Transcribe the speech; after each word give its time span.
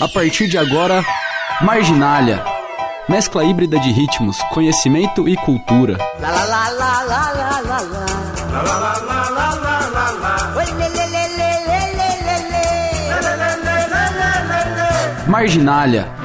A 0.00 0.08
partir 0.08 0.48
de 0.48 0.58
agora, 0.58 1.04
Marginália. 1.60 2.42
Mescla 3.08 3.44
híbrida 3.44 3.78
de 3.78 3.90
ritmos, 3.90 4.36
conhecimento 4.52 5.28
e 5.28 5.36
cultura. 5.36 5.96
Marginália 15.26 16.17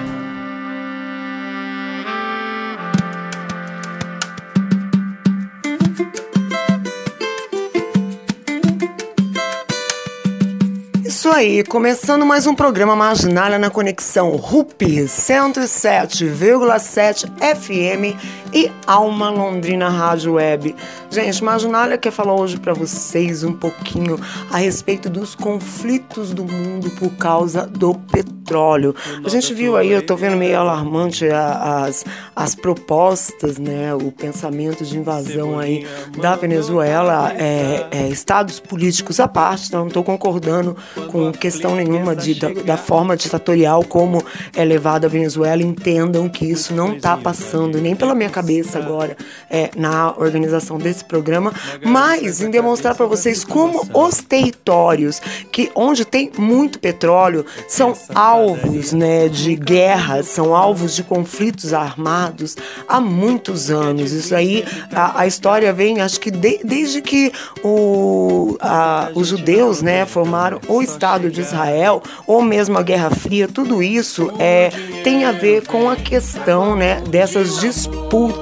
aí, 11.34 11.64
começando 11.64 12.26
mais 12.26 12.46
um 12.46 12.54
programa 12.54 12.94
Marginália 12.96 13.58
na 13.58 13.72
conexão 13.72 14.36
RUP 14.36 14.86
107,7 14.86 17.26
FM 17.56 18.16
e 18.54 18.72
Alma 18.86 19.30
Londrina 19.30 19.90
Rádio 19.90 20.34
Web. 20.34 20.76
Gente, 21.10 21.44
Marginália 21.44 21.98
quer 21.98 22.12
falar 22.12 22.36
hoje 22.36 22.58
para 22.60 22.74
vocês 22.74 23.44
um 23.44 23.54
pouquinho 23.54 24.20
a 24.52 24.58
respeito 24.58 25.10
dos 25.10 25.34
conflitos 25.34 26.34
do 26.34 26.44
mundo 26.44 26.92
por 26.92 27.10
causa 27.12 27.66
do 27.66 27.96
petróleo. 27.96 28.96
A 29.24 29.30
gente 29.30 29.54
viu 29.54 29.76
aí, 29.76 29.92
eu 29.92 30.06
tô 30.06 30.16
vendo 30.16 30.38
meio 30.38 30.60
alarmante 30.60 31.26
as, 31.28 32.06
as 32.36 32.54
propostas, 32.54 33.58
né, 33.58 33.94
o 33.96 34.12
pensamento 34.12 34.84
de 34.84 34.98
invasão 34.98 35.58
aí 35.58 35.88
da 36.20 36.36
Venezuela, 36.36 37.34
é, 37.34 37.88
é, 37.90 38.08
estados 38.10 38.60
políticos 38.60 39.20
à 39.20 39.28
parte, 39.28 39.68
então 39.68 39.82
não 39.82 39.88
estou 39.88 40.04
concordando 40.04 40.76
com 41.12 41.32
questão 41.32 41.76
nenhuma 41.76 42.16
de, 42.16 42.36
da, 42.36 42.50
da, 42.50 42.78
forma 42.78 43.16
ditatorial 43.16 43.84
como 43.84 44.24
é 44.56 44.64
levada 44.64 45.08
a 45.08 45.10
Venezuela. 45.10 45.64
Entendam 45.64 46.28
que 46.28 46.46
isso 46.46 46.74
não 46.74 46.96
está 46.96 47.16
passando 47.16 47.80
nem 47.80 47.96
pela 47.96 48.14
minha 48.14 48.30
cabeça 48.30 48.43
agora 48.78 49.16
é, 49.50 49.72
na 49.76 50.14
organização 50.18 50.78
desse 50.78 51.04
programa, 51.06 51.54
mas 51.84 52.42
em 52.42 52.50
demonstrar 52.50 52.96
para 52.96 53.06
vocês 53.06 53.44
como 53.44 53.88
os 53.94 54.22
territórios 54.22 55.22
que 55.52 55.72
onde 55.76 56.06
tem 56.06 56.32
muito 56.38 56.80
petróleo 56.80 57.46
são 57.68 57.94
alvos 58.14 58.94
né, 58.94 59.28
de 59.30 59.56
guerras, 59.56 60.28
são 60.28 60.56
alvos 60.56 60.96
de 60.96 61.04
conflitos 61.04 61.74
armados 61.74 62.56
há 62.88 63.00
muitos 63.00 63.72
anos. 63.72 64.12
Isso 64.12 64.36
aí, 64.36 64.66
a, 64.94 65.22
a 65.22 65.28
história 65.28 65.72
vem, 65.72 66.02
acho 66.02 66.20
que 66.20 66.32
de, 66.32 66.60
desde 66.64 67.02
que 67.02 67.32
o, 67.64 68.58
a, 68.60 69.10
os 69.16 69.28
judeus 69.28 69.82
né, 69.82 70.06
formaram 70.06 70.60
o 70.68 70.82
Estado 70.82 71.14
Estado 71.14 71.30
de 71.30 71.42
Israel, 71.42 72.02
ou 72.26 72.42
mesmo 72.42 72.78
a 72.78 72.82
Guerra 72.82 73.10
Fria, 73.12 73.48
tudo 73.48 73.84
isso 73.84 74.32
é, 74.40 74.70
tem 75.04 75.26
a 75.26 75.32
ver 75.32 75.66
com 75.68 75.90
a 75.90 75.96
questão 75.96 76.76
né, 76.76 77.02
dessas 77.02 77.60
disputas. 77.60 78.33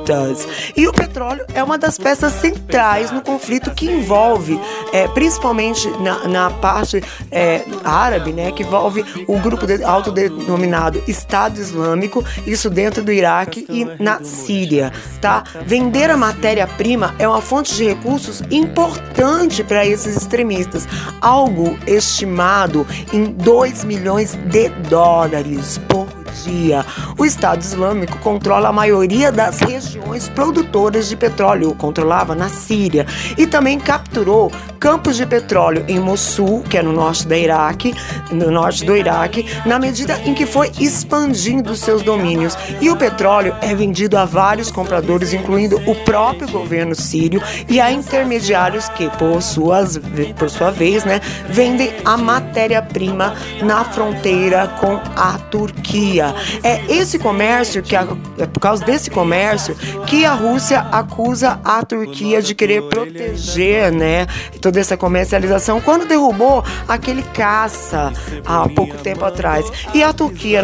E 0.75 0.87
o 0.87 0.93
petróleo 0.93 1.45
é 1.53 1.63
uma 1.63 1.77
das 1.77 1.97
peças 1.97 2.33
centrais 2.33 3.11
no 3.11 3.21
conflito 3.21 3.71
que 3.71 3.85
envolve, 3.85 4.59
é, 4.91 5.07
principalmente 5.07 5.87
na, 5.99 6.27
na 6.27 6.49
parte 6.49 7.03
é, 7.31 7.63
árabe, 7.83 8.31
né, 8.31 8.51
que 8.51 8.63
envolve 8.63 9.03
o 9.27 9.39
grupo 9.39 9.65
de, 9.65 9.83
autodenominado 9.83 11.03
Estado 11.07 11.59
Islâmico, 11.59 12.23
isso 12.45 12.69
dentro 12.69 13.03
do 13.03 13.11
Iraque 13.11 13.65
e 13.69 13.85
na 14.01 14.23
Síria. 14.23 14.91
Tá? 15.19 15.43
Vender 15.65 16.09
a 16.09 16.17
matéria-prima 16.17 17.15
é 17.19 17.27
uma 17.27 17.41
fonte 17.41 17.75
de 17.75 17.85
recursos 17.85 18.41
importante 18.49 19.63
para 19.63 19.85
esses 19.85 20.15
extremistas, 20.15 20.87
algo 21.19 21.77
estimado 21.85 22.85
em 23.13 23.25
2 23.25 23.83
milhões 23.83 24.35
de 24.35 24.69
dólares 24.89 25.79
por 25.87 26.20
dia. 26.43 26.85
O 27.17 27.25
Estado 27.25 27.61
Islâmico 27.61 28.17
controla 28.19 28.69
a 28.69 28.73
maioria 28.73 29.31
das 29.31 29.59
regiões 29.59 30.27
produtoras 30.29 31.07
de 31.07 31.15
petróleo, 31.15 31.75
controlava 31.75 32.35
na 32.35 32.49
Síria, 32.49 33.05
e 33.37 33.45
também 33.45 33.79
capturou 33.79 34.51
campos 34.79 35.15
de 35.15 35.25
petróleo 35.25 35.85
em 35.87 35.99
Mossul, 35.99 36.63
que 36.63 36.77
é 36.77 36.81
no 36.81 36.91
norte 36.91 37.27
Iraque, 37.31 37.93
no 38.31 38.49
norte 38.49 38.83
do 38.83 38.97
Iraque, 38.97 39.45
na 39.65 39.77
medida 39.77 40.19
em 40.25 40.33
que 40.33 40.45
foi 40.45 40.71
expandindo 40.79 41.75
seus 41.75 42.01
domínios. 42.01 42.57
E 42.81 42.89
o 42.89 42.97
petróleo 42.97 43.55
é 43.61 43.75
vendido 43.75 44.17
a 44.17 44.25
vários 44.25 44.71
compradores, 44.71 45.33
incluindo 45.33 45.77
o 45.85 45.95
próprio 46.03 46.47
governo 46.49 46.95
sírio 46.95 47.41
e 47.69 47.79
a 47.79 47.91
intermediários 47.91 48.89
que, 48.89 49.09
por, 49.17 49.41
suas, 49.41 49.99
por 50.37 50.49
sua 50.49 50.71
vez, 50.71 51.03
né, 51.03 51.21
vendem 51.47 51.93
a 52.03 52.17
matéria-prima 52.17 53.35
na 53.61 53.83
fronteira 53.83 54.67
com 54.79 54.99
a 55.15 55.37
Turquia. 55.49 56.20
É 56.63 56.81
esse 56.89 57.17
comércio 57.19 57.81
que 57.81 57.95
a, 57.95 58.07
é 58.37 58.45
por 58.45 58.59
causa 58.59 58.83
desse 58.83 59.09
comércio 59.09 59.75
que 60.05 60.25
a 60.25 60.33
Rússia 60.33 60.79
acusa 60.91 61.59
a 61.63 61.83
Turquia 61.83 62.41
de 62.41 62.53
querer 62.53 62.83
proteger, 62.83 63.91
né, 63.91 64.27
toda 64.61 64.79
essa 64.79 64.95
comercialização 64.95 65.81
quando 65.81 66.05
derrubou 66.05 66.63
aquele 66.87 67.23
caça 67.23 68.11
há 68.45 68.67
pouco 68.69 68.97
tempo 68.97 69.25
atrás. 69.25 69.65
E 69.93 70.03
a 70.03 70.13
Turquia, 70.13 70.63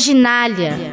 Marginália. 0.02 0.91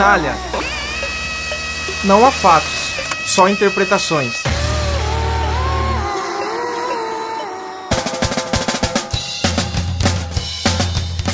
Marginália. 0.00 0.34
Não 2.04 2.24
há 2.24 2.30
fatos, 2.30 2.94
só 3.26 3.50
interpretações. 3.50 4.42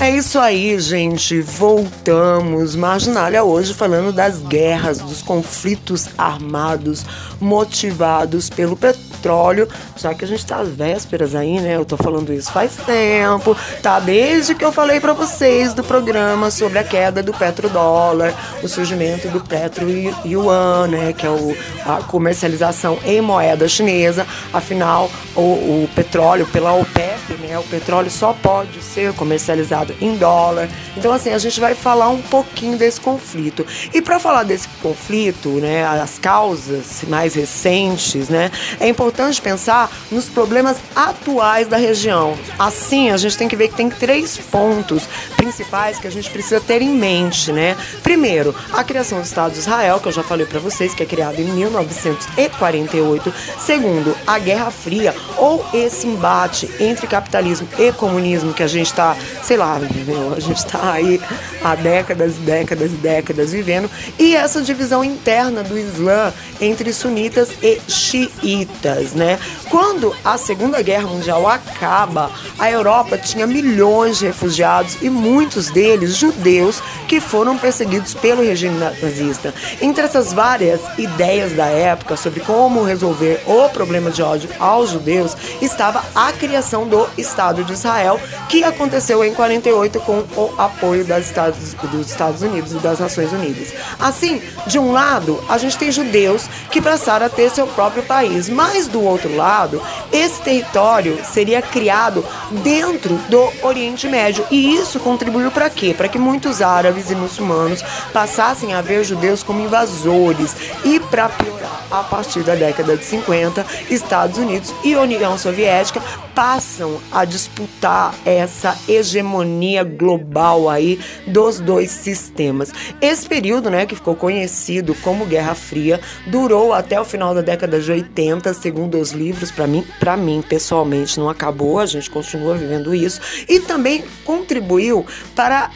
É 0.00 0.10
isso 0.10 0.40
aí, 0.40 0.78
gente. 0.80 1.40
Voltamos. 1.40 2.74
Marginália 2.74 3.44
hoje 3.44 3.72
falando 3.72 4.12
das 4.12 4.40
guerras, 4.40 4.98
dos 4.98 5.22
conflitos 5.22 6.08
armados 6.18 7.04
motivados 7.40 8.50
pelo 8.50 8.76
petróleo. 8.76 9.68
Já 9.96 10.14
que 10.14 10.24
a 10.24 10.28
gente 10.28 10.44
tá 10.44 10.56
às 10.56 10.68
vésperas 10.68 11.34
aí, 11.34 11.58
né? 11.60 11.76
Eu 11.76 11.84
tô 11.84 11.96
falando 11.96 12.32
isso 12.32 12.52
faz 12.52 12.76
tempo. 12.76 13.56
Tá 13.82 13.98
desde 13.98 14.54
que 14.54 14.64
eu 14.64 14.70
falei 14.70 15.00
para 15.00 15.12
vocês 15.12 15.72
do 15.72 15.82
programa 15.82 16.50
sobre 16.50 16.78
a 16.78 16.84
queda 16.84 17.22
do 17.22 17.32
petrodólar, 17.32 18.34
o 18.62 18.68
surgimento 18.68 19.28
do 19.28 19.40
petro 19.40 19.86
yuan, 20.24 20.86
né? 20.88 21.12
Que 21.12 21.26
é 21.26 21.30
o, 21.30 21.56
a 21.84 22.02
comercialização 22.02 22.98
em 23.04 23.20
moeda 23.20 23.66
chinesa. 23.66 24.26
Afinal, 24.52 25.10
o, 25.34 25.40
o 25.40 25.88
petróleo 25.94 26.46
pela 26.46 26.72
OPEP, 26.72 27.32
né? 27.40 27.58
O 27.58 27.64
petróleo 27.64 28.10
só 28.10 28.34
pode 28.34 28.82
ser 28.82 29.14
comercializado 29.14 29.94
em 30.00 30.16
dólar. 30.16 30.68
Então, 30.96 31.12
assim, 31.12 31.30
a 31.30 31.38
gente 31.38 31.58
vai 31.58 31.74
falar 31.74 32.08
um 32.10 32.20
pouquinho 32.20 32.76
desse 32.76 33.00
conflito. 33.00 33.66
E 33.94 34.02
para 34.02 34.18
falar 34.18 34.42
desse 34.42 34.68
conflito, 34.82 35.48
né, 35.48 35.84
as 35.84 36.18
causas 36.18 37.02
mais 37.08 37.34
recentes, 37.34 38.28
né, 38.28 38.50
é 38.80 38.88
importante 38.88 39.40
pensar 39.40 39.85
nos 40.10 40.28
problemas 40.28 40.78
atuais 40.94 41.68
da 41.68 41.76
região. 41.76 42.36
Assim, 42.58 43.10
a 43.10 43.16
gente 43.16 43.36
tem 43.36 43.48
que 43.48 43.56
ver 43.56 43.68
que 43.68 43.76
tem 43.76 43.88
três 43.88 44.36
pontos 44.36 45.08
principais 45.36 45.98
que 45.98 46.06
a 46.06 46.10
gente 46.10 46.30
precisa 46.30 46.60
ter 46.60 46.82
em 46.82 46.90
mente, 46.90 47.52
né? 47.52 47.76
Primeiro, 48.02 48.54
a 48.72 48.82
criação 48.82 49.20
do 49.20 49.24
Estado 49.24 49.52
de 49.52 49.58
Israel, 49.58 50.00
que 50.00 50.08
eu 50.08 50.12
já 50.12 50.22
falei 50.22 50.46
para 50.46 50.58
vocês, 50.58 50.94
que 50.94 51.02
é 51.02 51.06
criado 51.06 51.40
em 51.40 51.44
1948. 51.44 53.32
Segundo, 53.58 54.16
a 54.26 54.38
Guerra 54.38 54.70
Fria, 54.70 55.14
ou 55.36 55.64
esse 55.72 56.06
embate 56.06 56.70
entre 56.80 57.06
capitalismo 57.06 57.68
e 57.78 57.92
comunismo 57.92 58.52
que 58.52 58.62
a 58.62 58.66
gente 58.66 58.86
está, 58.86 59.16
sei 59.42 59.56
lá, 59.56 59.78
meu, 59.78 60.34
a 60.34 60.40
gente 60.40 60.58
está 60.58 60.92
aí 60.92 61.20
há 61.62 61.74
décadas, 61.74 62.34
décadas 62.34 62.90
décadas 62.92 63.52
vivendo. 63.52 63.90
E 64.18 64.34
essa 64.34 64.60
divisão 64.62 65.04
interna 65.04 65.62
do 65.62 65.78
Islã 65.78 66.32
entre 66.60 66.92
sunitas 66.92 67.50
e 67.62 67.80
xiitas, 67.88 69.12
né? 69.12 69.38
Quando 69.76 70.16
a 70.24 70.38
Segunda 70.38 70.80
Guerra 70.80 71.06
Mundial 71.06 71.46
acaba, 71.46 72.30
a 72.58 72.70
Europa 72.70 73.18
tinha 73.18 73.46
milhões 73.46 74.16
de 74.16 74.24
refugiados 74.24 74.96
e 75.02 75.10
muitos 75.10 75.68
deles 75.68 76.16
judeus 76.16 76.80
que 77.06 77.20
foram 77.20 77.58
perseguidos 77.58 78.14
pelo 78.14 78.42
regime 78.42 78.78
nazista. 78.78 79.52
Entre 79.78 80.02
essas 80.02 80.32
várias 80.32 80.80
ideias 80.96 81.52
da 81.52 81.66
época 81.66 82.16
sobre 82.16 82.40
como 82.40 82.84
resolver 82.84 83.42
o 83.46 83.68
problema 83.68 84.10
de 84.10 84.22
ódio 84.22 84.48
aos 84.58 84.88
judeus 84.88 85.36
estava 85.60 86.02
a 86.14 86.32
criação 86.32 86.88
do 86.88 87.06
Estado 87.18 87.62
de 87.62 87.74
Israel, 87.74 88.18
que 88.48 88.64
aconteceu 88.64 89.22
em 89.22 89.34
48 89.34 90.00
com 90.00 90.24
o 90.36 90.54
apoio 90.56 91.04
das 91.04 91.26
Estados, 91.26 91.74
dos 91.74 92.08
Estados 92.08 92.40
Unidos 92.40 92.72
e 92.72 92.76
das 92.76 92.98
Nações 92.98 93.30
Unidas. 93.30 93.74
Assim, 94.00 94.40
de 94.66 94.78
um 94.78 94.90
lado, 94.90 95.38
a 95.50 95.58
gente 95.58 95.76
tem 95.76 95.92
judeus 95.92 96.48
que 96.70 96.80
passaram 96.80 97.26
a 97.26 97.28
ter 97.28 97.50
seu 97.50 97.66
próprio 97.66 98.02
país, 98.02 98.48
mas 98.48 98.88
do 98.88 99.02
outro 99.02 99.36
lado, 99.36 99.65
esse 100.12 100.40
território 100.42 101.18
seria 101.24 101.60
criado 101.60 102.24
dentro 102.62 103.16
do 103.28 103.50
Oriente 103.66 104.06
Médio. 104.08 104.44
E 104.50 104.74
isso 104.76 105.00
contribuiu 105.00 105.50
para 105.50 105.70
quê? 105.70 105.94
Para 105.94 106.08
que 106.08 106.18
muitos 106.18 106.62
árabes 106.62 107.10
e 107.10 107.14
muçulmanos 107.14 107.82
passassem 108.12 108.74
a 108.74 108.80
ver 108.80 109.04
judeus 109.04 109.42
como 109.42 109.60
invasores. 109.60 110.54
E 110.84 111.00
para 111.00 111.28
piorar, 111.28 111.82
a 111.90 112.02
partir 112.02 112.42
da 112.42 112.54
década 112.54 112.96
de 112.96 113.04
50, 113.04 113.64
Estados 113.90 114.38
Unidos 114.38 114.74
e 114.84 114.94
União 114.96 115.36
Soviética 115.38 116.00
passam 116.34 117.00
a 117.10 117.24
disputar 117.24 118.14
essa 118.24 118.76
hegemonia 118.86 119.82
global 119.82 120.68
aí 120.68 121.00
dos 121.26 121.58
dois 121.58 121.90
sistemas. 121.90 122.72
Esse 123.00 123.26
período, 123.26 123.70
né, 123.70 123.86
que 123.86 123.94
ficou 123.94 124.14
conhecido 124.14 124.94
como 124.96 125.24
Guerra 125.24 125.54
Fria, 125.54 125.98
durou 126.26 126.74
até 126.74 127.00
o 127.00 127.06
final 127.06 127.34
da 127.34 127.40
década 127.40 127.80
de 127.80 127.90
80, 127.90 128.52
segundo 128.52 128.98
os 128.98 129.12
livros, 129.12 129.50
para 129.56 129.66
mim, 129.66 129.84
para 129.98 130.16
mim 130.16 130.44
pessoalmente 130.46 131.18
não 131.18 131.28
acabou, 131.28 131.80
a 131.80 131.86
gente 131.86 132.10
continua 132.10 132.54
vivendo 132.54 132.94
isso 132.94 133.20
e 133.48 133.58
também 133.58 134.04
contribuiu 134.22 135.04
para 135.34 135.70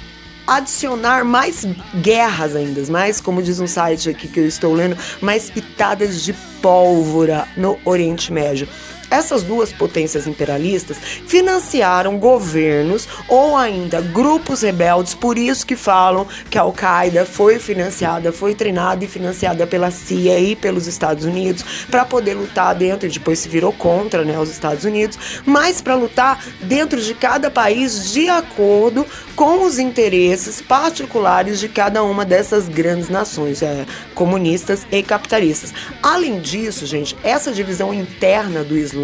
adicionar 0.47 1.25
mais 1.25 1.65
guerras 2.03 2.55
ainda, 2.55 2.83
mais, 2.91 3.21
como 3.21 3.43
diz 3.43 3.59
um 3.61 3.67
site 3.67 4.11
aqui 4.11 4.29
que 4.29 4.41
eu 4.41 4.47
estou 4.47 4.75
lendo, 4.75 4.97
mais 5.21 5.49
pitadas 5.49 6.23
de 6.23 6.33
pólvora 6.61 7.49
no 7.57 7.79
Oriente 7.85 8.33
Médio. 8.33 8.69
Essas 9.11 9.43
duas 9.43 9.73
potências 9.73 10.27
imperialistas 10.29 10.97
financiaram 11.27 12.17
governos 12.17 13.09
ou 13.27 13.57
ainda 13.57 14.01
grupos 14.01 14.63
rebeldes, 14.63 15.15
por 15.15 15.37
isso 15.37 15.67
que 15.67 15.75
falam 15.75 16.29
que 16.49 16.57
a 16.57 16.63
Al-Qaeda 16.63 17.27
foi 17.27 17.59
financiada, 17.59 18.33
foi 18.33 18.55
treinada 18.55 19.05
e 19.05 19.09
financiada 19.09 19.67
pela 19.67 19.91
CIA 19.91 20.39
e 20.39 20.55
pelos 20.55 20.87
Estados 20.87 21.25
Unidos 21.25 21.65
para 21.91 22.05
poder 22.05 22.35
lutar 22.35 22.73
dentro, 22.75 23.09
e 23.09 23.11
depois 23.11 23.41
se 23.41 23.49
virou 23.49 23.73
contra 23.73 24.25
né, 24.25 24.39
os 24.39 24.49
Estados 24.49 24.85
Unidos, 24.85 25.19
mas 25.45 25.83
para 25.83 25.97
lutar 25.97 26.45
dentro 26.63 27.01
de 27.01 27.13
cada 27.13 27.51
país 27.51 28.13
de 28.13 28.29
acordo 28.29 29.05
com 29.35 29.65
os 29.65 29.79
interesses 29.79 30.61
particulares 30.61 31.59
de 31.59 31.69
cada 31.69 32.05
uma 32.05 32.25
dessas 32.25 32.69
grandes 32.69 33.09
nações, 33.09 33.63
é, 33.63 33.87
comunistas 34.15 34.87
e 34.93 35.03
capitalistas. 35.03 35.73
Além 36.03 36.41
disso, 36.41 36.87
gente, 36.87 37.17
essa 37.25 37.51
divisão 37.51 37.93
interna 37.93 38.63
do 38.63 38.77
Islã 38.77 39.00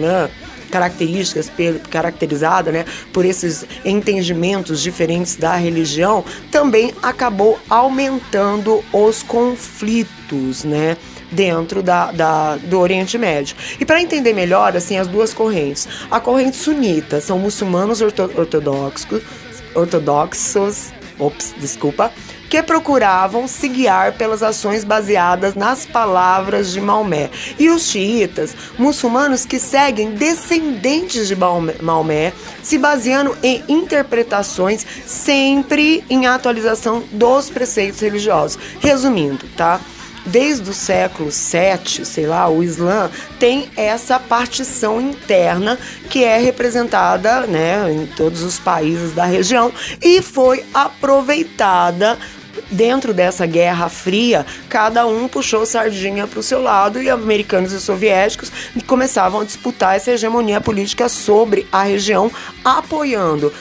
características 0.70 1.50
caracterizada 1.90 2.72
né, 2.72 2.84
por 3.12 3.24
esses 3.24 3.64
entendimentos 3.84 4.82
diferentes 4.82 5.36
da 5.36 5.54
religião 5.54 6.24
também 6.50 6.92
acabou 7.02 7.58
aumentando 7.68 8.82
os 8.92 9.22
conflitos 9.22 10.64
né 10.64 10.96
dentro 11.30 11.82
da, 11.82 12.12
da, 12.12 12.56
do 12.56 12.78
Oriente 12.78 13.18
Médio. 13.18 13.56
E 13.80 13.84
para 13.84 14.00
entender 14.00 14.32
melhor, 14.32 14.76
assim, 14.76 14.96
as 14.96 15.08
duas 15.08 15.34
correntes. 15.34 15.88
A 16.08 16.20
corrente 16.20 16.56
sunita 16.56 17.20
são 17.20 17.36
muçulmanos 17.36 18.00
ortodoxos, 18.00 19.22
ortodoxos, 19.74 20.92
ops, 21.18 21.54
desculpa, 21.58 22.12
que 22.48 22.62
procuravam 22.62 23.46
se 23.48 23.68
guiar 23.68 24.12
pelas 24.12 24.42
ações 24.42 24.84
baseadas 24.84 25.54
nas 25.54 25.86
palavras 25.86 26.72
de 26.72 26.80
Maomé. 26.80 27.30
E 27.58 27.68
os 27.68 27.88
xiitas, 27.88 28.54
muçulmanos 28.78 29.44
que 29.44 29.58
seguem 29.58 30.12
descendentes 30.12 31.28
de 31.28 31.36
Maomé, 31.36 32.32
se 32.62 32.78
baseando 32.78 33.36
em 33.42 33.62
interpretações 33.68 34.86
sempre 35.06 36.04
em 36.08 36.26
atualização 36.26 37.02
dos 37.12 37.50
preceitos 37.50 38.00
religiosos. 38.00 38.58
Resumindo, 38.80 39.46
tá? 39.56 39.80
desde 40.26 40.68
o 40.68 40.74
século 40.74 41.30
VII, 41.30 42.04
sei 42.04 42.26
lá, 42.26 42.48
o 42.48 42.62
Islã 42.62 43.10
tem 43.38 43.70
essa 43.76 44.18
partição 44.18 45.00
interna 45.00 45.78
que 46.10 46.24
é 46.24 46.38
representada 46.38 47.46
né, 47.46 47.92
em 47.92 48.06
todos 48.06 48.42
os 48.42 48.58
países 48.58 49.12
da 49.12 49.24
região 49.24 49.72
e 50.02 50.20
foi 50.20 50.64
aproveitada 50.74 52.18
dentro 52.70 53.12
dessa 53.12 53.46
Guerra 53.46 53.88
Fria, 53.88 54.46
cada 54.68 55.06
um 55.06 55.28
puxou 55.28 55.66
sardinha 55.66 56.26
para 56.26 56.40
o 56.40 56.42
seu 56.42 56.60
lado 56.60 57.02
e 57.02 57.10
americanos 57.10 57.72
e 57.72 57.80
soviéticos 57.80 58.50
começavam 58.86 59.40
a 59.40 59.44
disputar 59.44 59.96
essa 59.96 60.12
hegemonia 60.12 60.60
política 60.60 61.08
sobre 61.08 61.66
a 61.72 61.82
região, 61.82 62.30
apoiando 62.64 63.52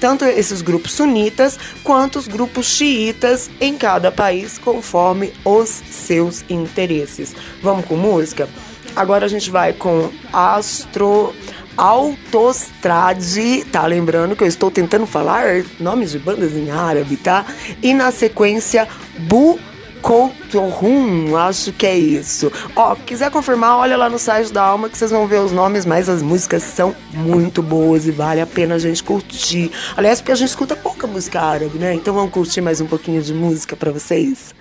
tanto 0.00 0.24
esses 0.24 0.62
grupos 0.62 0.92
sunitas 0.92 1.58
quanto 1.84 2.18
os 2.18 2.26
grupos 2.26 2.66
xiitas 2.66 3.50
em 3.60 3.76
cada 3.76 4.10
país, 4.10 4.58
conforme 4.58 5.32
os 5.44 5.68
seus 5.68 6.44
interesses. 6.48 7.34
Vamos 7.62 7.84
com 7.84 7.96
música? 7.96 8.48
Agora 8.96 9.26
a 9.26 9.28
gente 9.28 9.50
vai 9.50 9.72
com 9.72 10.10
Astro 10.32 11.34
Autostrade, 11.78 13.64
tá? 13.70 13.86
Lembrando 13.86 14.34
que 14.34 14.42
eu 14.42 14.48
estou 14.48 14.68
tentando 14.68 15.06
falar 15.06 15.64
nomes 15.78 16.10
de 16.10 16.18
bandas 16.18 16.52
em 16.54 16.72
árabe, 16.72 17.16
tá? 17.16 17.46
E 17.80 17.94
na 17.94 18.10
sequência, 18.10 18.88
Bu 19.16 19.60
Koutorum, 20.02 21.36
acho 21.36 21.72
que 21.72 21.86
é 21.86 21.96
isso. 21.96 22.50
Ó, 22.74 22.94
quiser 22.94 23.30
confirmar, 23.30 23.78
olha 23.78 23.96
lá 23.96 24.08
no 24.08 24.18
site 24.18 24.52
da 24.52 24.62
Alma 24.62 24.88
que 24.88 24.98
vocês 24.98 25.10
vão 25.10 25.26
ver 25.26 25.40
os 25.40 25.52
nomes, 25.52 25.84
mas 25.86 26.08
as 26.08 26.22
músicas 26.22 26.62
são 26.62 26.94
muito 27.12 27.62
boas 27.62 28.06
e 28.06 28.10
vale 28.10 28.40
a 28.40 28.46
pena 28.46 28.74
a 28.74 28.78
gente 28.78 29.02
curtir. 29.02 29.70
Aliás, 29.96 30.20
porque 30.20 30.32
a 30.32 30.36
gente 30.36 30.48
escuta 30.48 30.74
pouca 30.74 31.06
música 31.06 31.40
árabe, 31.40 31.78
né? 31.78 31.94
Então 31.94 32.12
vamos 32.12 32.32
curtir 32.32 32.60
mais 32.60 32.80
um 32.80 32.86
pouquinho 32.86 33.22
de 33.22 33.32
música 33.32 33.76
para 33.76 33.92
vocês. 33.92 34.54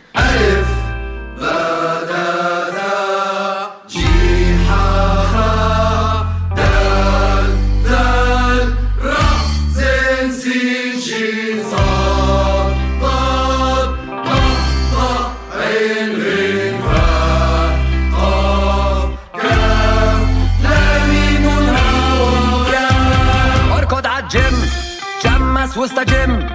واستجم 25.88 26.48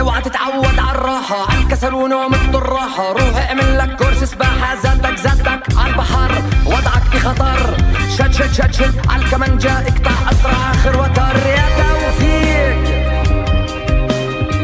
اوعى 0.00 0.22
تتعود 0.22 0.78
على 0.78 0.98
الراحة 0.98 1.50
على 1.50 1.60
الكسل 1.62 1.94
ونوم 1.94 2.34
الراحة 2.34 3.12
روح 3.12 3.36
اعمل 3.48 3.78
لك 3.78 3.96
كورس 3.96 4.24
سباحة 4.24 4.74
ذاتك 4.82 5.18
ذاتك 5.20 5.76
على 5.76 5.90
البحر. 5.90 6.42
وضعك 6.66 7.02
بخطر 7.14 7.76
شد 8.18 8.32
شد 8.32 8.52
شد 8.52 8.72
شد 8.72 9.00
على 9.08 9.24
الكمنجة 9.24 9.72
اقطع 9.72 10.30
أسرع 10.30 10.70
آخر 10.70 11.00
وتر. 11.00 11.36
يا 11.46 11.68
توفيق 11.78 12.78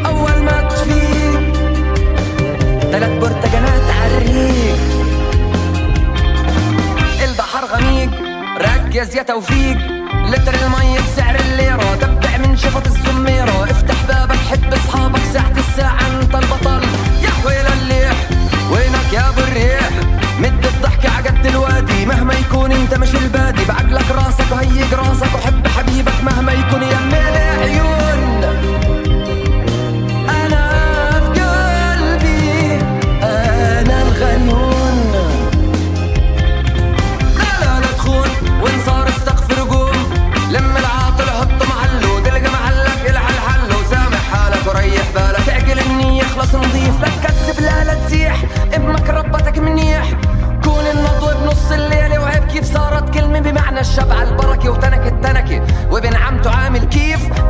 أول 0.07 0.43
ما 0.43 0.63
تفيق. 0.63 1.53
ثلاث 2.93 3.19
برتقانات 3.21 3.91
عالريق 4.03 4.79
البحر 7.25 7.65
غميق. 7.65 8.11
ركز 8.59 9.17
يا 9.17 9.23
توفيق. 9.23 9.94
وهيج 24.53 24.95
راسك 24.95 25.35
وحب 25.35 25.69
حبيبك 25.69 26.25
مهما 26.25 26.53
يكون 26.53 26.83
يمي 26.83 27.29
العيون 27.29 28.45
أنا 30.29 31.11
في 31.21 31.41
قلبي 31.41 32.79
أنا 33.23 34.03
الغنون. 34.03 35.13
لا 37.39 37.53
لا 37.61 37.81
لا 37.81 37.87
تخون 37.97 38.29
وإن 38.63 38.79
صار 38.87 39.09
استغفر 39.09 39.75
قوم. 39.75 39.97
لم 40.51 40.77
العاطل 40.77 41.31
حطه 41.31 41.67
محله 41.67 42.21
دلق 42.21 42.51
محلك 42.51 43.11
العى 43.11 43.31
الحل 43.31 43.73
وسامح 43.73 44.23
حالك 44.33 44.67
وريح 44.67 45.11
بالك 45.15 45.49
اعقل 45.49 45.79
النية 45.81 46.23
يخلص 46.23 46.55
نضيف. 46.55 47.01
لا 47.01 47.09
تكذب 47.09 47.61
لا 47.61 47.85
لا 47.85 47.95
تزيح 47.95 48.37
ابنك 48.73 49.11
ربتك 49.11 49.59
منيح. 49.59 50.11
كون 50.65 50.87
النضوة 50.87 51.35
بنص 51.35 51.71
الليلة 51.73 52.19
وعيب 52.19 52.45
كيف 52.45 52.75
صارت 52.75 53.15
كلمة 53.15 53.41
بمعنى 53.41 53.81
الشبع. 53.81 54.23
وتنكت 54.69 55.15
تنكه 55.23 55.63
وابن 55.91 56.15
عمته 56.15 56.51
عامل 56.51 56.85
كيف؟ 56.85 57.44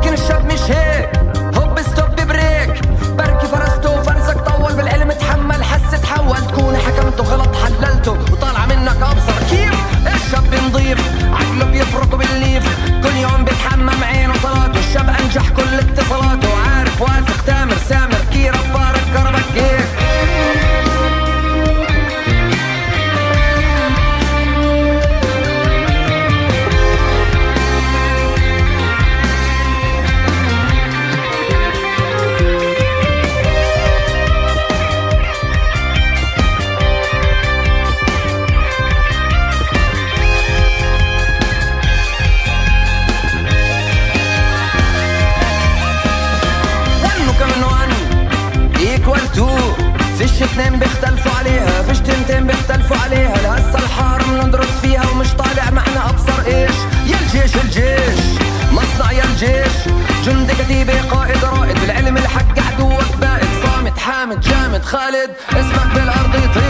خالد 64.85 65.31
اسمك 65.49 65.93
بالارض 65.95 66.35
يطير 66.35 66.64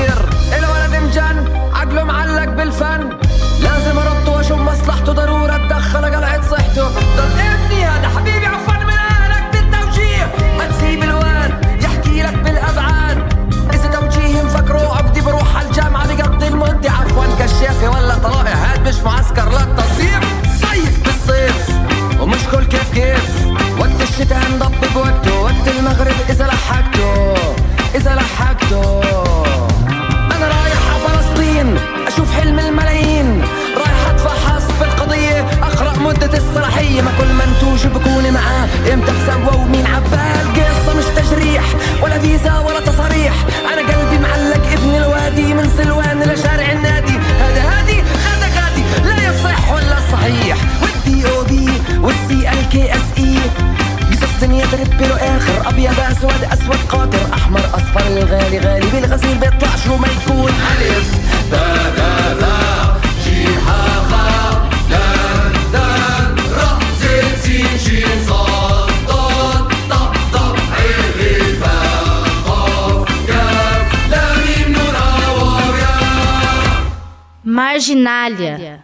ما 37.02 37.12
كل 37.20 37.34
منتوج 37.34 37.88
بكون 37.88 38.34
معاه. 38.34 38.68
إمتى 38.94 39.12
احسن 39.12 39.58
ومين 39.60 39.86
عبال 39.86 40.06
عباه. 40.06 40.42
القصة 40.42 40.98
مش 40.98 41.06
تجريح 41.16 41.64
ولا 42.02 42.20
فيزا 42.20 42.60
ولا 42.60 42.80
تصاريح 42.80 43.34
أنا 43.74 43.82
قلبي 43.82 44.18
معلق 44.18 44.72
ابن 44.72 44.96
الوادي 44.96 45.54
من 45.54 45.70
سلوان 45.78 46.24
لشارع 46.24 46.72
النادي. 46.72 47.18
هذا 47.40 47.62
هادي 47.62 48.02
هذا 48.02 48.48
غادي. 48.56 48.84
لا 49.06 49.30
يصح 49.30 49.72
ولا 49.72 49.98
صحيح. 50.12 50.58
والدي 50.82 51.30
أو 51.30 51.44
بي 51.44 51.70
والسي 52.02 52.50
ال 52.50 52.70
كي 52.70 52.94
إس 52.94 53.08
إي. 53.18 53.38
قصص 54.12 54.34
دنيا 54.42 54.66
تربي 54.66 55.06
له 55.08 55.16
آخر. 55.16 55.70
أبيض 55.70 56.00
أسود 56.00 56.44
أسود 56.54 56.80
قاطر. 56.90 57.34
أحمر 57.34 57.66
أصفر. 57.74 58.08
الغالي 58.08 58.60
غالي. 58.60 58.88
بالغزير 58.94 59.52
شو 59.86 59.98
ما 59.98 60.08
يكون. 60.08 60.52
ألف 60.52 61.10
لا 61.52 61.74
لا 61.98 62.34
لا. 62.34 62.56
جيحان. 63.26 63.95
Marginália. 77.76 78.80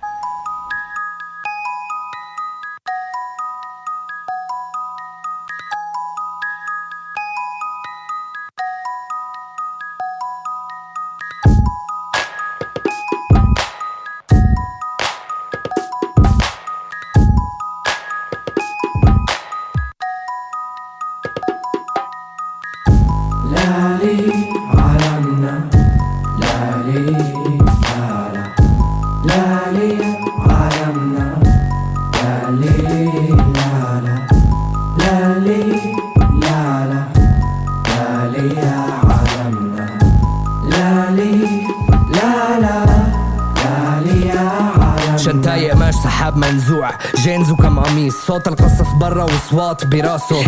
برا 49.11 49.23
وصوات 49.23 49.85
براسه. 49.85 50.45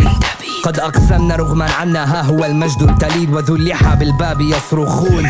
قد 0.62 0.78
أقسمنا 0.78 1.36
رغما 1.36 1.70
عنا 1.70 2.04
ها 2.04 2.22
هو 2.22 2.44
المجد 2.44 2.82
التليد 2.82 3.32
وذو 3.34 3.56
اللحى 3.56 3.96
بالباب 3.96 4.40
يصرخون. 4.40 5.28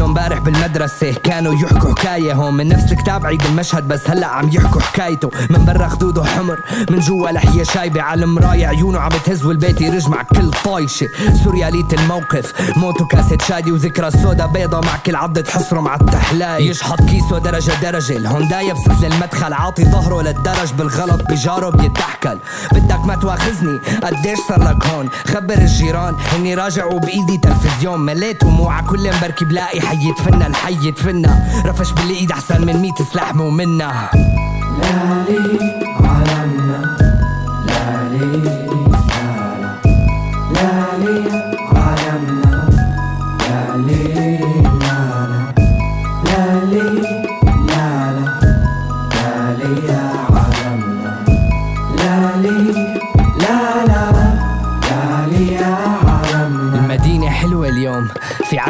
كأنه 0.00 0.08
امبارح 0.08 0.38
بالمدرسة. 0.38 1.12
كانوا 1.12 1.54
يحكوا 1.54 1.94
حكاية 1.94 2.32
هون 2.32 2.54
من 2.54 2.68
نفس 2.68 2.92
الكتاب 2.92 3.26
عيد 3.26 3.42
المشهد 3.42 3.88
بس 3.88 4.10
هلأ 4.10 4.26
عم 4.26 4.48
يحكوا 4.48 4.80
حكايته. 4.80 5.30
من 5.50 5.64
برا 5.64 5.88
خدوده 5.88 6.24
حمر 6.24 6.58
من 6.90 6.98
جوا 6.98 7.30
لحية 7.30 7.62
شايبة. 7.62 8.02
على 8.02 8.24
المراية 8.24 8.66
عيونه 8.66 9.00
عم 9.00 9.08
بتهز 9.08 9.44
والبيت 9.44 9.80
يرج 9.80 10.08
مع 10.08 10.22
كل 10.22 10.50
طايشة. 10.64 11.08
سوريالية 11.44 11.88
الموقف 11.92 12.76
موتو 12.76 13.06
كاسة 13.06 13.38
شادي 13.48 13.72
وذكرى 13.72 14.10
سودا 14.10 14.46
بيضة 14.46 14.80
مع 14.80 14.96
كل 15.06 15.16
عضة 15.16 15.44
حصره 15.50 15.80
مع 15.80 15.94
التحلاي 15.94 16.66
يشحط 16.66 17.02
كيسه 17.02 17.38
درجة 17.38 17.72
درجة. 17.82 18.16
الهونداي 18.16 18.72
بسفل 18.72 19.04
المدخل 19.04 19.52
عاطي 19.52 19.84
ظهره 19.84 20.22
للدرج 20.22 20.72
بالغلط 20.72 21.22
بجاره 21.30 21.70
بيتحكل 21.70 22.38
بدك 22.72 23.00
ما 23.06 23.14
تواخذني؟ 23.14 23.80
قديش 24.02 24.38
صار 24.48 24.62
لك 24.64 24.86
هون؟ 24.86 25.08
خبر 25.26 25.58
الجيران. 25.58 26.14
اني 26.36 26.54
راجع 26.54 26.84
وبايدي 26.84 27.38
تلفزيون. 27.38 28.00
مليت 28.00 28.44
وموعى. 28.44 28.82
كل 28.82 29.16
مبركي 29.16 29.44
بلاقي 29.44 29.80
حي 29.90 30.08
يدفنا 30.08 30.46
الحي 30.46 30.86
يدفنا 30.88 31.62
رفش 31.66 31.92
بالايد 31.92 32.32
أحسن 32.32 32.66
من 32.66 32.76
ميت 32.76 33.02
سلاح 33.12 33.34
مو 33.34 33.50
منا 33.50 34.10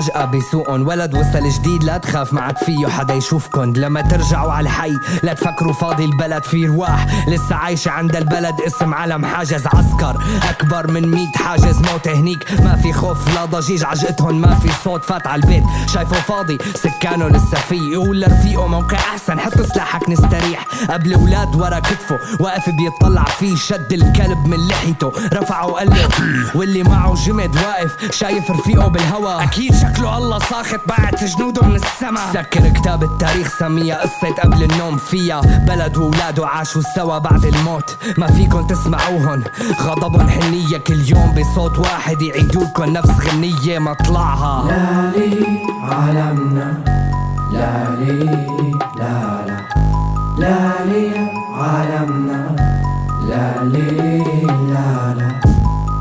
عجقة 0.01 0.25
بسوقن 0.25 0.83
ولد 0.83 1.15
وصل 1.15 1.49
جديد 1.49 1.85
لا 1.85 1.99
تخاف 1.99 2.33
ما 2.33 2.41
عاد 2.41 2.59
فيه 2.59 2.87
حدا 2.87 3.15
يشوفكن. 3.15 3.73
لما 3.73 4.01
ترجعوا 4.01 4.53
على 4.53 4.65
الحي 4.65 4.93
لا 5.23 5.35
تفكروا 5.35 5.73
فاضي 5.73 6.05
البلد 6.05 6.45
في 6.45 6.67
رواح. 6.67 7.29
لسه 7.29 7.55
عايشة 7.55 7.91
عند 7.91 8.17
البلد 8.17 8.55
اسم 8.67 8.95
علم 8.95 9.27
حاجز 9.27 9.67
عسكر. 9.67 10.23
أكبر 10.49 10.91
من 10.91 11.11
ميت 11.11 11.37
حاجز 11.37 11.79
موت 11.79 12.09
هنيك. 12.09 12.61
ما 12.61 12.77
في 12.77 12.93
خوف 12.93 13.35
لا 13.35 13.45
ضجيج 13.45 13.85
عجقتهن 13.85 14.35
ما 14.35 14.55
في 14.55 14.69
صوت 14.85 15.05
فات 15.05 15.27
على 15.27 15.43
البيت. 15.43 15.65
شايفه 15.87 16.21
فاضي 16.21 16.59
سكانه 16.75 17.29
لسه 17.29 17.57
فيه. 17.69 17.93
يقول 17.93 18.21
لرفيقه 18.21 18.67
موقع 18.67 18.97
أحسن 18.97 19.41
حط 19.41 19.61
سلاحك 19.61 20.09
نستريح. 20.09 20.67
قبل 20.91 21.17
ولاد 21.17 21.57
ورا 21.57 21.79
كتفه 21.79 22.19
واقف 22.41 22.71
بيطلع 22.71 23.25
فيه. 23.25 23.57
شد 23.57 23.93
الكلب 23.93 24.47
من 24.47 24.69
لحيته 24.69 25.13
رفعه 25.33 25.67
وقلب 25.67 26.13
واللي 26.55 26.83
معه 26.83 27.15
جمد 27.15 27.57
واقف. 27.57 28.15
شايف 28.15 28.51
رفيقه 28.51 28.89
بالهوا 28.89 29.43
أكيد 29.43 29.75
شكله 29.91 30.19
الله 30.19 30.39
ساخط 30.39 30.81
بعت 30.89 31.25
جنوده 31.25 31.63
من 31.63 31.75
السما. 31.75 32.33
سكر 32.33 32.69
كتاب 32.69 33.03
التاريخ 33.03 33.59
سميها 33.59 34.03
قصة 34.03 34.35
قبل 34.43 34.63
النوم 34.63 34.97
فيها. 34.97 35.41
بلد 35.41 35.97
وولاده 35.97 36.47
عاشوا 36.47 36.83
سوا 36.97 37.19
بعد 37.19 37.45
الموت. 37.45 37.97
ما 38.19 38.27
فيكن 38.27 38.67
تسمعوهن. 38.67 39.45
غضبهم 39.83 40.29
حنية 40.29 40.79
كل 40.79 41.01
يوم 41.09 41.35
بصوت 41.35 41.79
واحد 41.79 42.23
يعيدولكن 42.23 42.93
نفس 42.93 43.11
غنية 43.11 43.79
مطلعها 43.79 44.71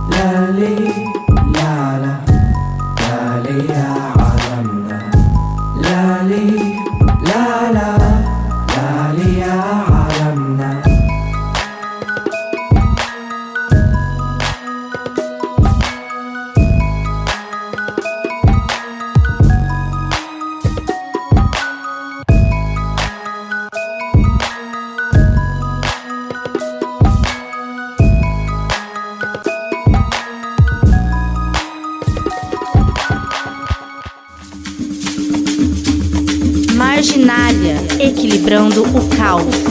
Marginália. 0.10 0.99
Equilibrando 38.60 38.82
o 38.82 39.10
caos. 39.16 39.70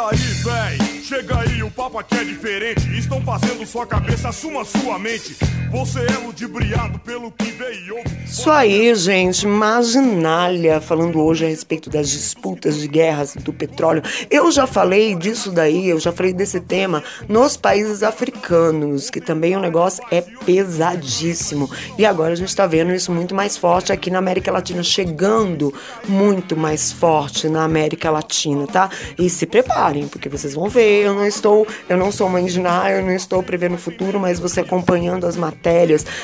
Aí, 0.00 0.16
véi? 0.16 1.02
Chega 1.02 1.40
aí, 1.40 1.62
o 1.62 1.70
papo 1.70 1.98
aqui 1.98 2.16
é 2.16 2.24
diferente. 2.24 2.80
Estão 2.96 3.20
fazendo 3.20 3.66
sua 3.66 3.86
cabeça, 3.86 4.32
sua 4.64 4.98
mente. 4.98 5.36
Você 5.70 6.00
é 6.00 6.18
ludibriado 6.24 6.98
pelo 7.00 7.30
que 7.30 7.50
veio. 7.52 7.96
Isso 8.24 8.50
aí, 8.50 8.94
gente, 8.94 9.46
marginália, 9.46 10.80
falando 10.80 11.20
hoje 11.20 11.44
a 11.44 11.48
respeito 11.48 11.90
das 11.90 12.08
disputas 12.08 12.76
de 12.78 12.86
guerras 12.86 13.34
do 13.34 13.52
petróleo. 13.52 14.02
Eu 14.30 14.50
já 14.50 14.66
falei 14.66 15.14
disso 15.14 15.50
daí, 15.50 15.88
eu 15.88 15.98
já 15.98 16.12
falei 16.12 16.32
desse 16.32 16.60
tema 16.60 17.02
nos 17.28 17.56
países 17.56 18.02
africanos, 18.02 19.10
que 19.10 19.20
também 19.20 19.56
o 19.56 19.60
negócio 19.60 20.02
é 20.10 20.20
pesadíssimo. 20.20 21.70
E 21.98 22.04
agora 22.04 22.32
a 22.32 22.36
gente 22.36 22.54
tá 22.54 22.66
vendo 22.66 22.92
isso 22.92 23.12
muito 23.12 23.34
mais 23.34 23.56
forte 23.56 23.92
aqui 23.92 24.10
na 24.10 24.18
América 24.18 24.52
Latina, 24.52 24.82
chegando 24.82 25.74
muito 26.06 26.56
mais 26.56 26.92
forte 26.92 27.48
na 27.48 27.64
América 27.64 28.10
Latina, 28.10 28.66
tá? 28.66 28.90
E 29.18 29.28
se 29.28 29.46
preparem, 29.46 30.06
porque 30.06 30.28
vocês 30.28 30.54
vão 30.54 30.68
ver 30.68 30.88
eu 31.04 31.14
não 31.14 31.26
estou, 31.26 31.66
eu 31.88 31.96
não 31.96 32.12
sou 32.12 32.28
de 32.46 32.60
nada, 32.60 32.90
eu 32.90 33.02
não 33.02 33.12
estou 33.12 33.42
prevendo 33.42 33.74
o 33.74 33.78
futuro, 33.78 34.20
mas 34.20 34.38
você 34.38 34.60
acompanhando 34.60 35.26
as 35.26 35.36
matérias, 35.36 35.57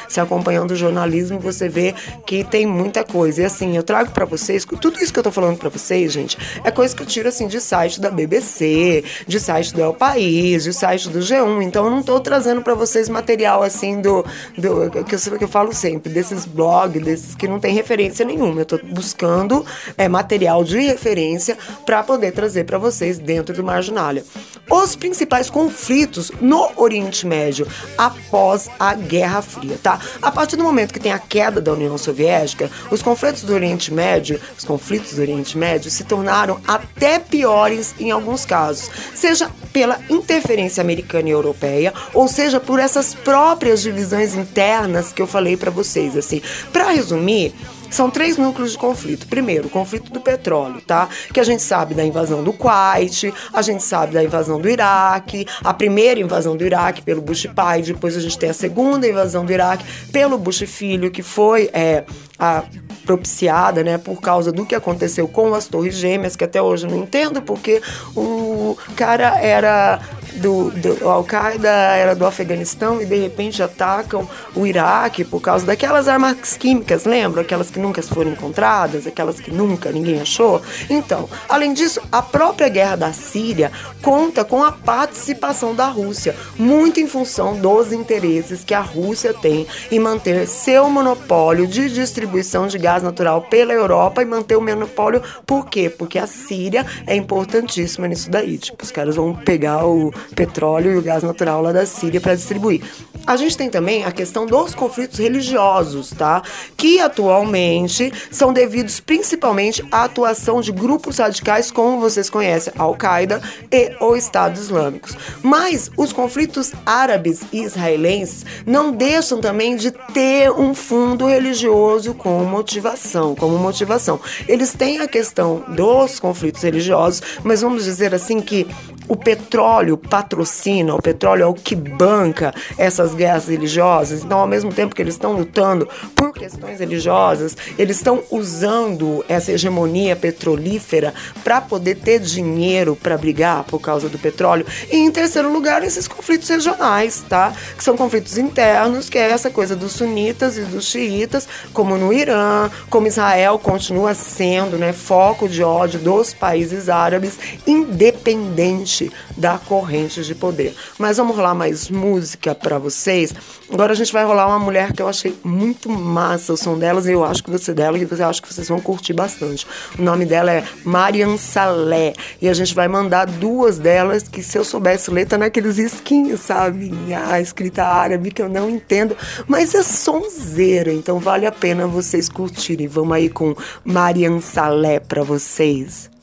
se 0.09 0.21
acompanhando 0.21 0.73
o 0.73 0.77
jornalismo, 0.77 1.39
você 1.39 1.69
vê 1.69 1.95
que 2.27 2.45
tem 2.45 2.67
muita 2.67 3.05
coisa. 3.05 3.43
E 3.43 3.45
assim, 3.45 3.77
eu 3.77 3.83
trago 3.83 4.11
para 4.11 4.25
vocês, 4.25 4.65
tudo 4.65 5.01
isso 5.01 5.13
que 5.13 5.19
eu 5.19 5.23
tô 5.23 5.31
falando 5.31 5.59
para 5.59 5.69
vocês, 5.69 6.13
gente, 6.13 6.37
é 6.63 6.71
coisa 6.71 6.95
que 6.95 7.03
eu 7.03 7.07
tiro 7.07 7.29
assim 7.29 7.47
de 7.47 7.61
site 7.61 8.01
da 8.01 8.11
BBC, 8.11 9.05
de 9.27 9.41
site 9.41 9.73
do 9.75 9.81
El 9.81 9.95
País, 9.95 10.65
de 10.65 10.73
site 10.73 11.09
do 11.09 11.21
G1. 11.21 11.63
Então 11.63 11.85
eu 11.85 11.91
não 11.91 12.03
tô 12.03 12.21
trazendo 12.21 12.63
para 12.63 12.75
vocês 12.75 13.09
material 13.09 13.63
assim 13.63 14.01
do, 14.01 14.25
do 14.57 14.91
que, 15.05 15.15
eu, 15.15 15.39
que 15.39 15.45
eu 15.45 15.49
falo 15.49 15.73
sempre, 15.73 16.13
desses 16.13 16.45
blogs, 16.45 17.03
desses 17.03 17.35
que 17.35 17.49
não 17.49 17.59
tem 17.59 17.75
referência 17.75 18.25
nenhuma. 18.25 18.61
Eu 18.61 18.67
tô 18.67 18.79
buscando 18.79 19.65
é, 19.97 20.09
material 20.09 20.65
de 20.65 20.79
referência 20.81 21.57
para 21.85 22.03
poder 22.03 22.33
trazer 22.33 22.65
para 22.65 22.79
vocês 22.79 23.19
dentro 23.19 23.55
do 23.55 23.65
Marginalia. 23.65 24.25
Os 24.71 24.97
principais 24.97 25.51
conflitos 25.51 26.31
no 26.41 26.71
Oriente 26.77 27.27
Médio 27.27 27.67
após 27.99 28.69
a 28.79 28.95
Guerra 28.95 29.24
Fria, 29.43 29.79
tá? 29.83 29.99
A 30.21 30.31
partir 30.31 30.57
do 30.57 30.65
momento 30.65 30.93
que 30.93 31.01
tem 31.01 31.13
a 31.13 31.19
queda 31.19 31.61
da 31.61 31.73
União 31.73 31.97
Soviética, 31.99 32.71
os 32.91 33.03
conflitos 33.03 33.43
do 33.43 33.53
Oriente 33.53 33.93
Médio, 33.93 34.41
os 34.57 34.65
conflitos 34.65 35.15
do 35.15 35.21
Oriente 35.21 35.57
Médio 35.57 35.91
se 35.91 36.05
tornaram 36.05 36.61
até 36.67 37.19
piores 37.19 37.95
em 37.99 38.11
alguns 38.11 38.45
casos, 38.45 38.91
seja 39.15 39.51
pela 39.73 39.99
interferência 40.09 40.81
americana 40.81 41.29
e 41.29 41.33
europeia, 41.33 41.93
ou 42.13 42.29
seja 42.29 42.61
por 42.61 42.79
essas 42.79 43.15
próprias 43.15 43.83
divisões 43.83 44.35
internas 44.35 45.13
que 45.13 45.21
eu 45.21 45.27
falei 45.27 45.57
para 45.57 45.71
vocês, 45.71 46.17
assim. 46.17 46.41
Para 46.73 46.91
resumir, 46.91 47.55
são 47.95 48.11
três 48.11 48.37
núcleos 48.37 48.73
de 48.73 48.79
conflito. 48.79 49.27
Primeiro, 49.27 49.69
o 49.69 49.71
conflito 49.71 50.13
do 50.13 50.21
petróleo, 50.21 50.81
tá? 50.81 51.09
Que 51.33 51.41
a 51.41 51.45
gente 51.45 51.63
sabe 51.63 51.95
da 51.95 52.05
invasão 52.05 52.43
do 52.43 52.53
Kuwait, 52.53 53.33
a 53.53 53.63
gente 53.63 53.83
sabe 53.83 54.15
da 54.15 54.23
invasão 54.23 54.61
do 54.61 54.69
Iraque, 54.69 55.47
a 55.63 55.73
primeira 55.73 56.21
invasão 56.21 56.57
do 56.57 56.65
Iraque 56.65 57.03
pelo 57.03 57.21
Bush 57.21 57.47
pai, 57.55 57.83
depois 57.83 58.17
a 58.17 58.21
gente 58.21 58.39
tem 58.39 58.51
a 58.51 58.55
segunda 58.55 59.09
invasão 59.09 59.45
do 59.45 59.53
Iraque 59.53 59.85
pelo 60.11 60.39
Bush 60.39 60.65
filho, 60.67 61.11
que 61.11 61.23
foi 61.23 61.71
é, 61.73 62.05
a 62.39 62.65
propiciada, 63.05 63.83
né, 63.83 63.99
por 63.99 64.21
causa 64.21 64.51
do 64.51 64.65
que 64.65 64.75
aconteceu 64.75 65.29
com 65.29 65.55
as 65.55 65.67
Torres 65.67 65.95
Gêmeas, 65.95 66.37
que 66.37 66.45
até 66.45 66.61
hoje 66.61 66.87
eu 66.87 66.91
não 66.91 66.99
entendo 66.99 67.43
porque 67.43 67.83
o 68.17 68.77
cara 68.97 69.39
era 69.41 70.01
do, 70.35 70.71
do 70.71 71.09
Al-Qaeda 71.09 71.69
era 71.69 72.15
do 72.15 72.27
Afeganistão 72.27 73.01
e 73.01 73.07
de 73.07 73.17
repente 73.17 73.63
atacam 73.63 74.29
o 74.55 74.67
Iraque 74.67 75.25
por 75.25 75.41
causa 75.41 75.67
daquelas 75.67 76.09
armas 76.09 76.57
químicas, 76.57 77.05
lembra? 77.05 77.43
Aquelas 77.43 77.71
que 77.71 77.79
nunca 77.79 78.03
foram 78.03 78.33
encontradas, 78.33 79.07
aquelas 79.07 79.41
que 79.41 79.51
nunca 79.51 79.91
ninguém 79.91 80.21
achou. 80.21 80.61
Então, 80.91 81.29
além 81.49 81.73
disso, 81.73 82.01
a 82.11 82.23
própria 82.23 82.69
guerra 82.69 82.97
da 82.97 83.13
Síria 83.13 83.71
conta 84.03 84.45
com 84.45 84.63
a 84.63 84.73
participação 84.73 85.75
da 85.75 85.87
Rússia, 85.87 86.35
muito 86.59 87.01
em 87.01 87.07
função 87.07 87.57
dos 87.57 87.93
interesses 87.93 88.65
que 88.65 88.75
a 88.75 88.81
Rússia 88.81 89.33
tem 89.33 89.67
em 89.91 89.99
manter 89.99 90.47
seu 90.47 90.89
monopólio 90.91 91.67
de 91.67 91.89
distribuição 91.89 92.67
de 92.67 92.79
gás 92.79 93.03
natural 93.03 93.43
pela 93.43 93.73
Europa 93.73 94.23
e 94.23 94.25
manter 94.25 94.57
o 94.57 94.61
monopólio 94.61 95.23
por 95.47 95.67
quê? 95.67 95.89
Porque 95.91 96.19
a 96.19 96.27
Síria 96.27 96.87
é 97.07 97.15
importantíssima 97.15 98.09
nisso 98.09 98.31
daí. 98.31 98.59
Tipo, 98.59 98.83
os 98.85 98.91
caras 98.91 99.17
vão 99.17 99.35
pegar 99.35 99.85
o 99.87 100.13
petróleo 100.35 100.93
e 100.93 100.97
o 100.97 101.03
gás 101.03 101.23
natural 101.23 101.63
lá 101.63 101.73
da 101.73 101.87
Síria 101.87 102.21
para 102.21 102.35
distribuir. 102.35 102.83
A 103.27 103.37
gente 103.37 103.57
tem 103.57 103.71
também 103.71 104.05
a 104.05 104.13
questão 104.13 104.45
dos 104.45 104.75
conflitos 104.75 105.19
religiosos, 105.19 106.11
tá? 106.11 106.43
Que 106.77 107.01
atualmente 107.01 108.13
são 108.31 108.53
devidos 108.53 109.01
principalmente 109.01 109.83
à 109.91 110.05
atuação 110.05 110.61
de 110.61 110.71
grupos 110.71 111.19
radicais, 111.19 111.71
como 111.71 112.01
vocês 112.01 112.29
conhecem, 112.29 112.73
Al-Qaeda 112.77 113.41
e 113.73 113.97
o 114.01 114.15
Estado 114.15 114.59
Islâmico. 114.59 115.09
Mas 115.43 115.91
os 115.97 116.13
conflitos 116.13 116.73
árabes 116.85 117.41
e 117.51 117.63
israelenses 117.63 118.45
não 118.67 118.93
deixam 118.93 119.41
também 119.41 119.75
de 119.77 119.91
ter 119.91 120.51
um 120.51 120.75
fundo 120.75 121.27
religioso 121.27 122.15
como 122.15 122.45
motivação, 122.45 123.35
como 123.35 123.57
motivação. 123.59 124.21
Eles 124.47 124.75
têm 124.75 125.01
a 125.01 125.09
questão 125.09 125.65
dos 125.69 126.21
conflitos 126.21 126.63
religiosos, 126.63 127.23
mas 127.43 127.63
vamos 127.63 127.85
dizer 127.85 128.15
assim 128.15 128.41
que 128.41 128.67
o 129.09 129.17
petróleo 129.17 129.97
patrocina, 129.97 130.95
o 130.95 131.03
petróleo 131.03 131.43
é 131.43 131.47
o 131.47 131.55
que 131.55 131.75
banca 131.75 132.55
essas 132.79 133.15
guerras 133.15 133.49
religiosas. 133.49 134.23
Então, 134.23 134.39
ao 134.39 134.47
mesmo 134.47 134.73
tempo 134.73 134.95
que 134.95 135.03
eles 135.03 135.15
estão 135.15 135.33
lutando 135.33 135.89
por 136.15 136.33
questões 136.33 136.81
religiosas, 136.81 137.57
eles 137.79 137.97
estão 137.97 138.23
usando 138.31 139.25
essa 139.29 139.53
hegemonia 139.53 140.17
petrolífera 140.17 141.13
para 141.43 141.61
poder 141.61 141.97
ter 141.97 142.19
dinheiro 142.19 142.97
para 142.97 143.19
brigar 143.19 143.65
por 143.65 143.81
causa 143.81 144.09
do 144.09 144.19
petróleo. 144.19 144.67
E 144.91 144.97
em 144.97 145.11
terceiro 145.11 145.53
lugar, 145.53 145.83
esses 145.83 146.09
conflitos 146.09 146.49
regionais, 146.49 147.23
tá? 147.29 147.53
Que 147.77 147.85
são 147.85 147.97
conflitos 147.97 148.39
internos, 148.39 149.11
que 149.11 149.19
é 149.19 149.31
essa 149.31 149.51
coisa 149.51 149.77
dos 149.77 149.93
sunitas 149.93 150.57
e 150.57 150.63
dos 150.63 150.87
xiitas, 150.87 151.47
como 151.73 151.97
no 151.97 152.13
Irã, 152.13 152.71
como 152.89 153.07
Israel 153.07 153.59
continua 153.59 154.15
sendo, 154.15 154.79
né, 154.79 154.93
foco 154.93 155.49
de 155.49 155.63
ódio 155.63 156.01
dos 156.01 156.33
países 156.33 156.89
árabes, 156.89 157.39
independente 157.67 158.94
da 159.37 159.59
corrente 159.59 160.23
de 160.23 160.35
poder. 160.35 160.75
Mas 160.99 161.17
vamos 161.17 161.37
rolar 161.37 161.55
mais 161.55 161.91
música 161.91 162.55
para 162.55 162.79
vocês. 162.79 163.35
Agora 163.73 163.93
a 163.93 163.97
gente 163.97 164.13
vai 164.13 164.25
rolar 164.25 164.47
uma 164.47 164.59
mulher 164.59 164.93
que 164.93 165.03
eu 165.03 165.09
achei 165.09 165.37
muito 165.43 165.89
massa 165.89 166.53
o 166.53 166.57
som 166.57 166.79
delas 166.79 167.07
e 167.07 167.13
eu 167.13 167.25
acho 167.25 167.43
que 167.43 167.51
você 167.51 167.73
dela 167.73 167.99
e 167.99 168.03
eu 168.03 168.29
acho 168.29 168.43
que 168.43 168.53
vocês 168.53 168.69
vão 168.69 168.81
curtir 168.81 169.13
bastante. 169.13 169.67
O 169.99 170.03
nome 170.03 170.25
dela 170.27 170.53
é 170.53 170.65
Marian 170.85 171.37
Salé 171.37 172.13
e 172.41 172.49
a 172.49 172.55
gente 172.55 172.75
vai 172.75 172.89
mandar 172.89 173.27
duas 173.27 173.79
delas 173.79 174.29
que 174.29 174.43
se 174.43 174.59
eu 174.59 174.65
soubesse 174.65 175.11
ler 175.11 175.27
tá 175.27 175.39
naqueles 175.39 175.79
esquinhos, 175.79 176.41
sabe? 176.41 176.93
A 177.29 177.41
escrita 177.41 177.85
árabe 177.85 178.31
que 178.31 178.43
eu 178.43 178.49
não 178.49 178.69
entendo, 178.69 179.17
mas 179.47 179.75
é 179.75 179.83
sonzeira, 179.83 180.93
então 180.93 181.19
vale 181.19 181.47
a 181.47 181.53
pena 181.53 181.87
vocês 181.87 182.29
curtirem. 182.29 182.87
Vamos 182.87 183.17
aí 183.17 183.29
com 183.29 183.55
Marian 183.85 184.41
Salé 184.41 185.01
para 185.01 185.23
vocês. 185.23 186.14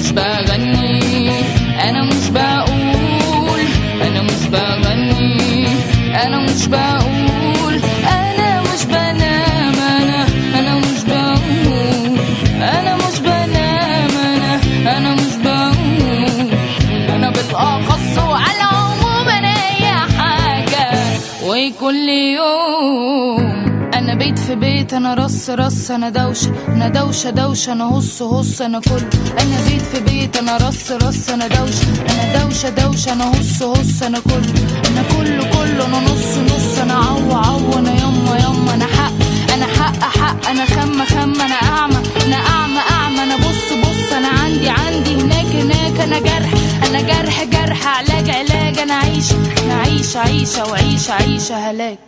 مش 0.00 0.10
بغني 0.12 1.30
أنا 1.88 2.02
مش 2.02 2.28
بقول 2.30 3.60
أنا 4.02 4.22
مش 4.22 4.46
بغني 4.52 5.66
أنا 6.24 6.38
مش 6.38 6.66
بقول 6.66 7.80
أنا 8.08 8.60
مش 8.62 8.84
بنام 8.84 9.74
أنا 10.00 10.26
أنا 10.58 10.74
مش 10.78 11.02
بقول 11.08 12.18
أنا 12.62 12.96
مش 12.96 13.18
بنام 13.20 14.10
أنا 14.16 14.60
أنا 14.98 15.14
مش 15.14 15.34
بقول. 15.44 16.50
أنا 17.14 17.30
بتقاقص 17.30 18.18
وعلى 18.18 18.56
العموم 18.60 19.28
أنا 19.28 19.48
اي 19.48 19.86
حاجة 20.18 20.90
وكل 21.46 22.08
يوم 22.08 23.41
رص 24.50 25.90
أنا 25.90 26.10
دوشة 26.10 26.52
أنا 26.68 26.88
دوشة 26.88 27.30
دوشة 27.30 27.72
أنا 27.72 27.84
هص 27.84 28.22
هص 28.22 28.60
أنا 28.60 28.80
كل. 28.80 29.02
أنا 29.40 29.56
بيت 29.68 29.82
في 29.82 30.00
بيت 30.00 30.36
أنا 30.36 30.56
رص 30.56 30.90
رص 30.90 31.28
أنا 31.30 31.46
دوشة 31.46 31.86
أنا 32.10 32.44
دوشة 32.44 32.68
دوشة 32.68 33.12
أنا 33.12 33.30
هص 33.30 33.62
هص 33.62 34.02
أنا 34.02 34.18
كل. 34.18 34.42
أنا 34.88 35.02
كله 35.16 35.44
كله 35.50 35.86
أنا 35.86 36.00
نص 36.00 36.36
نص 36.54 36.78
أنا 36.78 36.94
عو 36.94 37.32
عو 37.32 37.78
أنا 37.78 37.90
يما 37.92 38.36
يما. 38.38 38.74
أنا 38.74 38.86
حق 38.86 39.12
أنا 39.54 39.66
حق 39.66 40.00
حق 40.18 40.48
أنا 40.50 40.64
خم 40.64 41.04
خم 41.04 41.40
أنا 41.40 41.54
اعمى 41.54 41.96
أنا 42.26 42.36
اعمى 42.36 42.80
اعمى. 42.90 43.22
أنا 43.22 43.36
بص 43.36 43.72
بص 43.84 44.12
أنا 44.12 44.28
عندي 44.28 44.68
عندي. 44.68 45.14
هناك 45.14 45.46
هناك 45.46 46.00
أنا 46.00 46.18
جرح 46.18 46.52
أنا 46.86 47.00
جرح 47.00 47.44
جرح. 47.44 47.86
علاج 47.98 48.30
علاج 48.30 48.78
أنا 48.78 48.94
عيشة 48.94 49.36
أنا 49.64 49.74
عيشة 49.74 50.18
عيشة 50.20 50.64
وعيشة 50.70 51.12
عيشة 51.12 51.56
هلاك. 51.70 51.98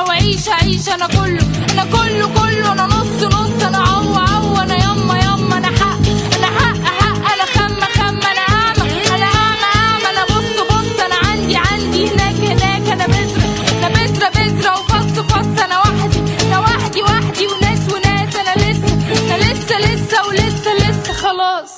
عيشة 0.00 0.52
عيشة 0.52 0.52
وعيشة 0.52 0.52
عيشة 0.52 0.94
أنا 0.94 1.06
كله 1.06 1.42
أنا 1.72 1.84
كله 1.84 2.26
كله 2.40 2.72
أنا 2.72 2.86
نص 2.86 3.22
نص 3.22 3.62
أنا 3.64 3.78
عو 3.78 4.14
عو 4.14 4.56
أنا 4.62 4.74
يما 4.76 5.18
يما 5.18 5.58
أنا 5.58 5.66
حق 5.68 5.98
أنا 6.38 6.46
حق 6.46 6.84
حق 6.84 7.32
أنا 7.32 7.44
خم 7.54 7.80
خم 7.80 8.16
أنا 8.30 8.40
أعمى 8.48 8.90
أنا 9.14 9.24
أعمى 9.26 9.68
أعمى 9.76 10.08
أنا 10.10 10.24
بص 10.24 10.60
بص 10.70 11.00
أنا 11.04 11.28
عندي 11.30 11.56
عندي 11.56 12.08
هناك 12.10 12.34
هناك 12.34 12.88
أنا 12.92 13.06
بذرة 13.06 13.48
أنا 13.78 13.88
بذرة 13.88 14.28
بذرة 14.28 14.72
وفص 14.72 15.18
فص 15.20 15.62
أنا 15.64 15.78
وحدي 15.78 16.20
أنا 16.46 16.58
وحدي 16.58 17.02
وحدي 17.02 17.46
وناس 17.46 17.80
وناس 17.94 18.36
أنا 18.36 18.54
لسه 18.62 18.94
أنا 19.34 19.52
لسه 19.52 19.78
لسه 19.78 20.26
ولسه 20.28 20.74
لسه 20.74 21.12
خلاص. 21.12 21.72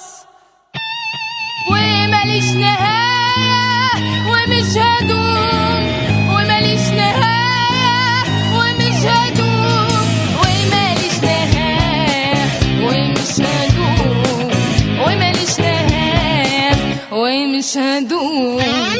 وماليش 1.70 2.44
نهاية 2.44 3.92
ومش 4.30 4.76
هدوم 4.76 5.17
deixando. 17.68 18.97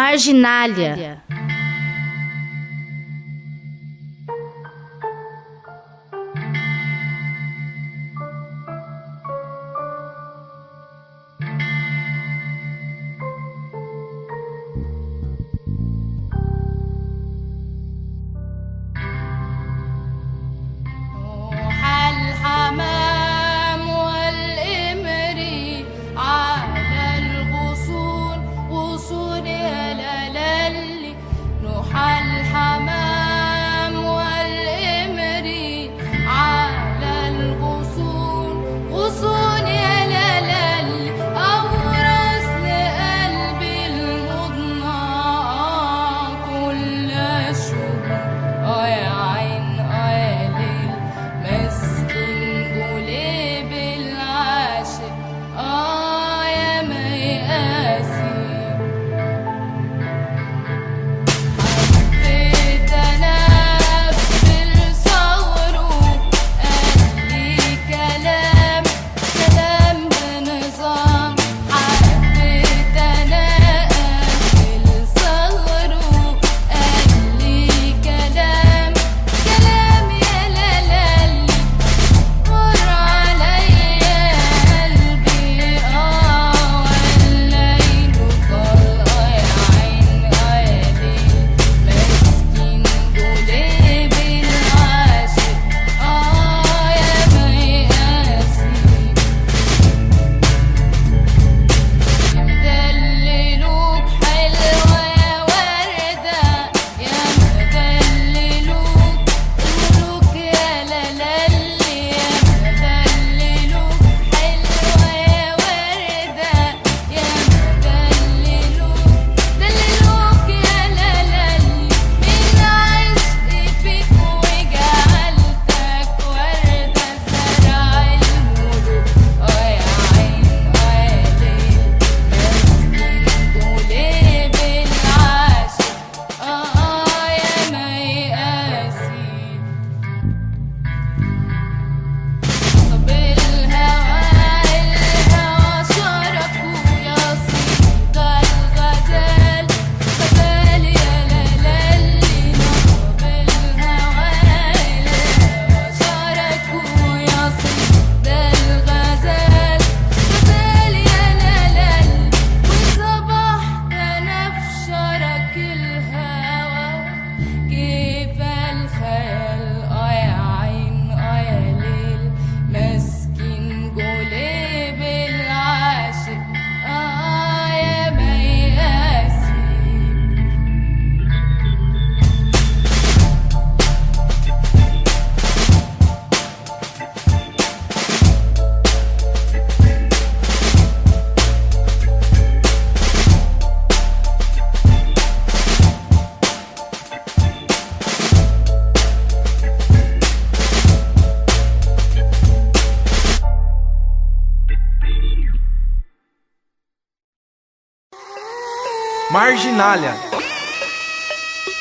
Marginália. 0.00 1.09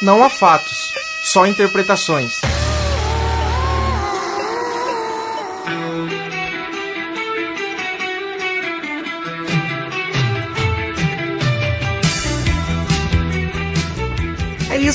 Não 0.02 0.24
há 0.24 0.30
fatos, 0.30 0.94
só 1.24 1.46
interpretações. 1.46 2.40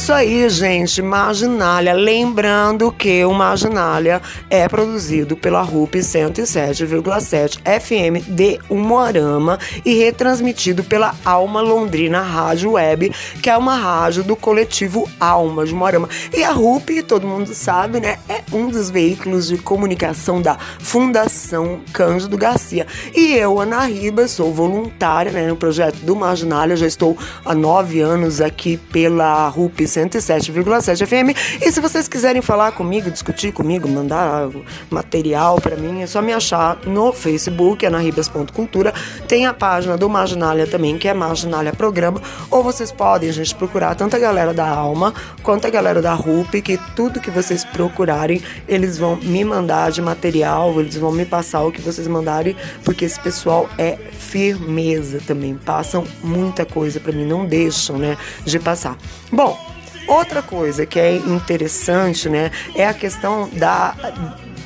Isso 0.05 0.13
aí, 0.13 0.47
gente. 0.51 1.01
Marginália. 1.01 1.95
Lembrando 1.95 2.93
que 2.93 3.25
o 3.25 3.33
Marginália 3.33 4.21
é 4.51 4.69
produzido 4.69 5.35
pela 5.35 5.63
RUP 5.63 5.95
107,7 5.95 7.59
FM 7.81 8.29
de 8.29 8.61
Umuarama 8.69 9.59
e 9.83 9.95
retransmitido 9.95 10.85
pela 10.85 11.15
Alma 11.25 11.63
Londrina 11.63 12.21
Rádio 12.21 12.73
Web, 12.73 13.15
que 13.43 13.49
é 13.49 13.57
uma 13.57 13.77
rádio 13.77 14.23
do 14.23 14.37
coletivo 14.37 15.09
Alma 15.19 15.65
de 15.65 15.73
Umuarama. 15.73 16.07
E 16.37 16.45
a 16.45 16.53
RUP, 16.53 17.03
todo 17.09 17.27
mundo 17.27 17.55
sabe, 17.55 17.99
né? 17.99 18.19
É 18.29 18.43
um 18.53 18.69
dos 18.69 18.91
veículos 18.91 19.49
de 19.49 19.57
comunicação 19.57 20.43
da 20.43 20.59
Fundação 20.81 21.81
Cândido 21.95 22.37
Garcia. 22.37 22.87
E 23.15 23.33
eu, 23.33 23.59
Ana 23.59 23.87
Riba, 23.87 24.29
sou 24.29 24.53
voluntária 24.53 25.33
né, 25.33 25.47
no 25.47 25.57
projeto 25.57 25.97
do 26.01 26.15
Marginália. 26.15 26.77
Já 26.77 26.87
estou 26.87 27.17
há 27.43 27.55
nove 27.55 28.03
anos 28.03 28.43
aqui 28.43 28.77
pela 28.77 29.49
RUP. 29.49 29.94
RUP 29.95 30.09
107,7 30.09 31.07
FM. 31.07 31.63
E 31.63 31.71
se 31.71 31.81
vocês 31.81 32.09
quiserem 32.09 32.43
falar 32.43 32.73
comigo, 32.73 33.11
discutir 33.11 33.53
comigo, 33.53 33.89
mandar 33.89 34.49
material 34.91 35.61
para 35.61 35.77
mim, 35.77 36.03
é 36.03 36.07
só 36.07 36.21
me 36.21 36.33
achar 36.33 36.79
no 36.85 37.13
Facebook, 37.13 37.87
anarribas.cultura. 37.87 38.93
Tem 39.29 39.47
a 39.47 39.55
página 39.55 39.97
do 39.97 40.09
Marginália 40.09 40.67
também, 40.67 40.99
que 40.99 41.07
é 41.07 41.15
Marginália 41.15 41.73
Programa. 41.73 42.21
Ou 42.51 42.63
vocês 42.63 42.91
podem, 42.91 43.31
gente, 43.31 43.55
procurar 43.55 43.95
tanto 43.95 44.17
a 44.17 44.19
galera 44.19 44.53
da 44.53 44.69
Alma 44.69 45.15
quanto 45.43 45.67
a 45.67 45.71
galera 45.71 46.03
da 46.03 46.15
RUP, 46.15 46.61
que 46.61 46.79
tudo 46.97 47.21
que 47.21 47.31
vocês 47.31 47.65
procurarem, 47.65 48.43
eles 48.67 48.99
vão 48.99 49.17
me 49.17 49.45
mandar 49.45 49.91
de 49.91 50.03
material, 50.03 50.79
eles 50.81 50.97
vão 50.97 51.13
me 51.13 51.25
passar 51.25 51.63
o 51.63 51.71
que 51.71 51.81
vocês 51.81 52.09
mandarem, 52.09 52.57
porque 52.85 53.05
esse 53.05 53.21
pessoal 53.21 53.69
é 53.79 53.97
firmeza 54.13 55.21
também. 55.27 55.55
Passam 55.55 56.05
muita 56.23 56.65
coisa 56.65 56.99
para 56.99 57.13
mim, 57.13 57.25
não 57.25 57.47
deixam, 57.47 57.97
né, 57.99 58.17
de 58.45 58.59
passar. 58.59 58.97
Bom, 59.31 59.59
outra 60.07 60.43
coisa 60.43 60.87
que 60.87 60.99
é 60.99 61.17
interessante, 61.17 62.29
né, 62.29 62.51
é 62.75 62.87
a 62.87 62.95
questão 62.95 63.49
da 63.53 63.95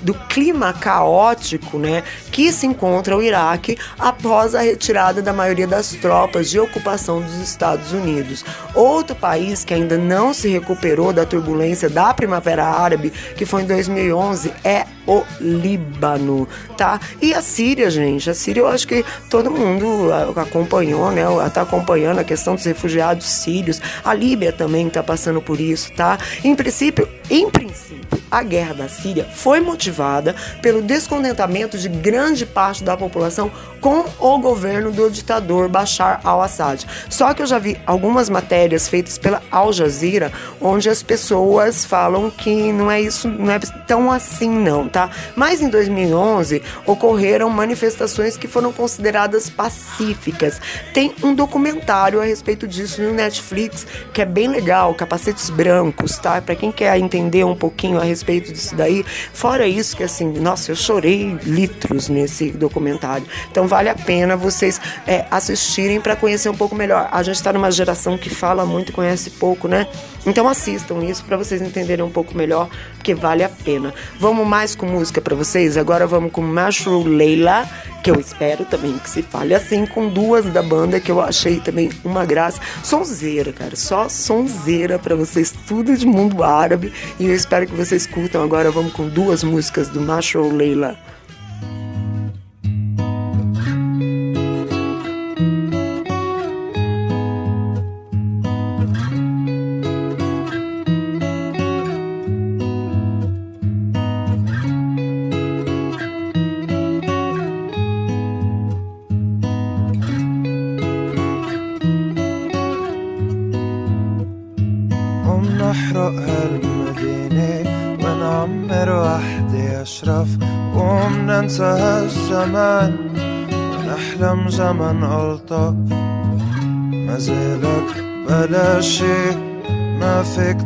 do 0.03 0.15
clima 0.15 0.73
caótico, 0.73 1.77
né, 1.77 2.05
que 2.31 2.53
se 2.53 2.67
encontra 2.67 3.17
o 3.17 3.23
Iraque 3.23 3.77
após 3.99 4.55
a 4.55 4.61
retirada 4.61 5.21
da 5.21 5.33
maioria 5.33 5.67
das 5.67 5.91
tropas 5.91 6.49
de 6.49 6.59
ocupação 6.59 7.21
dos 7.21 7.37
Estados 7.39 7.93
Unidos. 7.93 8.45
Outro 8.75 9.17
país 9.17 9.65
que 9.65 9.75
ainda 9.75 9.99
não 9.99 10.33
se 10.33 10.49
recuperou 10.49 11.13
da 11.13 11.27
turbulência 11.27 11.89
da 11.91 12.15
Primavera 12.15 12.65
Árabe, 12.65 13.11
que 13.11 13.45
foi 13.45 13.63
em 13.63 13.67
2011, 13.67 14.53
é 14.63 14.87
o 15.09 15.25
Líbano, 15.41 16.47
tá? 16.77 17.01
E 17.21 17.33
a 17.33 17.41
Síria, 17.41 17.91
gente, 17.91 18.29
a 18.29 18.35
Síria 18.35 18.61
eu 18.61 18.69
acho 18.69 18.87
que 18.87 19.05
todo 19.31 19.51
mundo 19.51 20.11
acompanhou, 20.37 21.11
né? 21.11 21.23
Tá 21.53 21.63
acompanhando 21.63 22.19
a 22.19 22.25
questão 22.25 22.55
dos 22.55 22.65
refugiados 22.65 23.27
sírios. 23.27 23.81
A 24.05 24.13
Líbia 24.13 24.53
também 24.53 24.89
tá 24.91 25.03
passando 25.03 25.41
por 25.41 25.59
isso, 25.59 25.91
tá? 25.95 26.19
Em 26.45 26.55
princípio, 26.55 27.09
em 27.31 27.49
princípio, 27.51 28.19
a 28.31 28.43
guerra 28.43 28.75
da 28.75 28.89
Síria 28.89 29.25
foi 29.25 29.61
motivada 29.61 30.35
pelo 30.61 30.83
descontentamento 30.83 31.79
de 31.79 31.89
grande 31.89 32.45
parte 32.45 32.85
da 32.85 32.97
população 32.97 33.51
com 33.81 34.05
o 34.19 34.39
governo 34.39 34.91
do 34.91 35.11
ditador 35.11 35.69
Bashar 35.69 36.21
al-Assad. 36.25 36.85
Só 37.09 37.33
que 37.33 37.43
eu 37.43 37.47
já 37.47 37.59
vi 37.59 37.79
algumas 37.87 38.29
matérias 38.29 38.89
feitas 38.89 39.17
pela 39.17 39.43
Al 39.51 39.73
Jazeera 39.73 40.33
onde 40.61 40.91
as 40.91 41.03
pessoas 41.03 41.85
falam 41.85 42.31
que 42.31 42.73
não 42.73 42.91
é 42.91 43.01
isso, 43.01 43.29
não 43.29 43.53
é 43.53 43.59
tão 43.87 44.11
assim 44.11 44.51
não, 44.51 44.89
tá? 44.89 44.98
Mas 45.37 45.61
em 45.61 45.69
2011 45.69 46.63
ocorreram 46.87 47.49
manifestações 47.51 48.37
que 48.37 48.49
foram 48.49 48.73
consideradas 48.73 49.49
pacíficas. 49.51 50.61
Tem 50.93 51.15
um 51.23 51.35
documentário 51.35 52.21
a 52.21 52.25
respeito 52.25 52.67
disso 52.67 53.03
no 53.03 53.13
Netflix 53.13 53.87
que 54.13 54.23
é 54.23 54.25
bem 54.25 54.49
legal, 54.49 54.95
Capacetes 54.95 55.51
Brancos, 55.51 56.19
tá? 56.19 56.41
Para 56.41 56.55
quem 56.55 56.73
quer 56.73 56.99
entender 56.99 57.45
um 57.45 57.55
pouquinho 57.55 58.01
a 58.01 58.05
respeito 58.05 58.53
disso 58.53 58.75
daí. 58.75 59.05
Fora 59.33 59.67
isso 59.67 59.97
que 59.97 60.03
assim, 60.03 60.33
nossa, 60.33 60.73
eu 60.73 60.77
chorei 60.77 61.37
litros 61.45 62.09
nesse 62.09 62.51
documentário. 62.51 63.27
Então 63.51 63.67
vale 63.67 63.89
a 63.89 63.95
pena 63.95 64.37
vocês 64.37 64.81
é, 65.07 65.27
assistirem 65.31 66.01
para 66.01 66.17
conhecer 66.17 66.49
um 66.49 66.57
pouco 66.57 66.75
melhor. 66.75 67.09
A 67.11 67.23
gente 67.23 67.37
está 67.37 67.53
numa 67.53 67.71
geração 67.71 68.17
que 68.17 68.31
fala 68.31 68.65
muito, 68.65 68.93
conhece 68.93 69.31
pouco, 69.31 69.69
né? 69.69 69.87
Então 70.27 70.49
assistam 70.49 71.03
isso 71.05 71.25
para 71.25 71.37
vocês 71.37 71.63
entenderem 71.63 72.05
um 72.05 72.11
pouco 72.11 72.37
melhor, 72.37 72.69
porque 72.95 73.15
vale 73.15 73.43
a 73.43 73.49
pena. 73.49 73.95
Vamos 74.19 74.47
mais 74.47 74.75
com 74.75 74.87
música 74.89 75.21
para 75.21 75.37
vocês? 75.37 75.77
Agora 75.77 76.07
vamos 76.07 76.33
com 76.33 76.43
Mushroom 76.43 77.05
Leila, 77.05 77.69
que 78.03 78.11
eu 78.11 78.19
espero 78.19 78.65
também 78.65 78.99
que 78.99 79.09
se 79.09 79.23
fale 79.23 79.55
assim, 79.55 79.87
com 79.87 80.09
duas 80.09 80.47
da 80.47 80.63
banda 80.63 80.99
que 80.99 81.13
eu 81.13 81.21
achei 81.21 81.61
também 81.61 81.91
uma 82.05 82.25
graça. 82.25 82.61
Sonzeira, 82.83 83.53
cara, 83.53 83.77
só 83.77 84.09
sonzeira 84.09 84.99
para 84.99 85.15
vocês, 85.15 85.55
tudo 85.67 85.97
de 85.97 86.07
mundo 86.07 86.43
árabe. 86.43 86.93
E 87.21 87.27
eu 87.27 87.35
espero 87.35 87.67
que 87.67 87.75
vocês 87.75 88.07
curtam. 88.07 88.43
Agora 88.43 88.71
vamos 88.71 88.93
com 88.93 89.09
duas 89.09 89.45
músicas 89.45 89.89
do 89.89 90.01
Mushroom 90.01 90.57
Leila. 90.57 90.99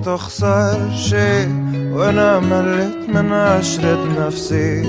تخسر 0.05 0.91
شي 0.97 1.47
وأنا 1.93 2.41
مليت 2.41 3.09
من 3.09 3.33
عشرة 3.33 4.27
نفسي. 4.27 4.83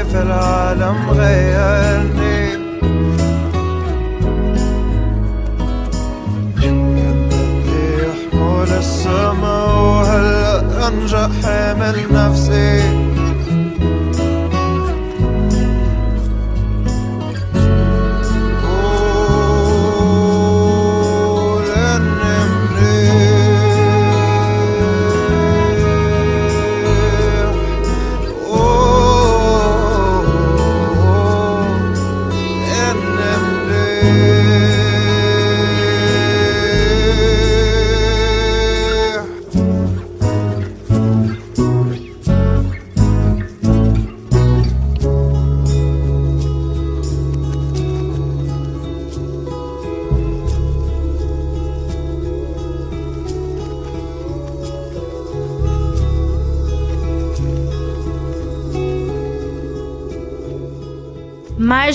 كيف 0.00 0.16
العالم 0.16 1.10
غيرني. 1.10 2.50
يحمل 8.00 8.70
السما 8.78 9.64
وهلأ 9.64 10.88
أنجح 10.88 11.28
حامل 11.42 11.96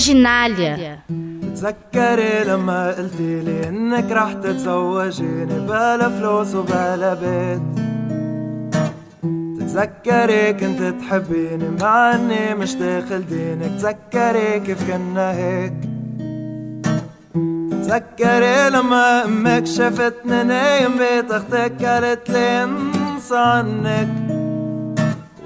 Marginália. 0.06 0.98
تذكري 1.56 2.44
لما 2.44 2.90
قلتي 2.92 3.40
لي 3.40 3.68
انك 3.68 4.12
رح 4.12 4.32
تتزوجيني 4.32 5.58
بلا 5.66 6.08
فلوس 6.08 6.54
وبلا 6.54 7.14
بيت 7.14 7.62
تتذكري 9.58 10.52
كنت 10.52 10.82
تحبيني 11.00 11.68
مع 11.80 12.14
اني 12.14 12.54
مش 12.54 12.74
داخل 12.74 13.26
دينك 13.26 13.70
تذكري 13.80 14.60
كيف 14.60 14.90
كنا 14.90 15.32
هيك 15.32 15.72
تذكري 17.82 18.70
لما 18.70 19.24
أمك 19.24 19.66
شفتني 19.66 20.44
نايم 20.44 20.98
بيت 20.98 21.30
أختك 21.30 21.84
قالت 21.84 22.30
لي 22.30 22.64
انسى 22.64 23.36
عنك 23.36 24.25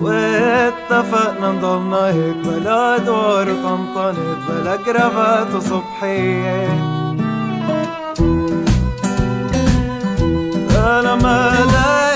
واتفقنا 0.00 1.52
نضلنا 1.52 2.06
هيك 2.06 2.36
بلا 2.36 2.96
ادوار 2.96 3.48
وطنطنت 3.50 4.38
بلا 4.48 4.76
كرافات 4.76 5.54
وصبحية 5.54 7.00
لما 11.04 11.52
لاقين 11.72 12.09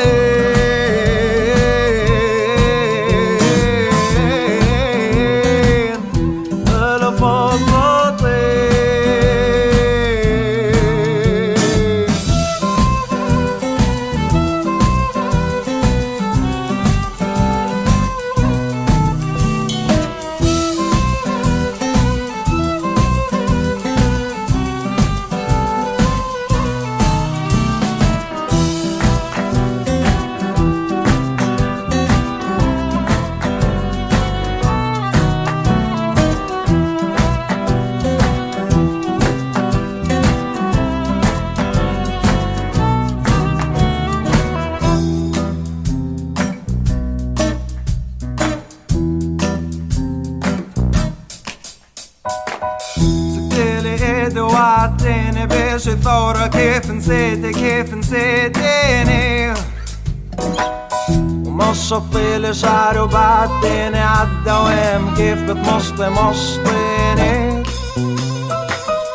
وبعدتني 63.64 63.98
عالدوام 63.98 65.14
كيف 65.14 65.42
بتمشطي 65.42 66.08
مشطيني؟ 66.10 67.62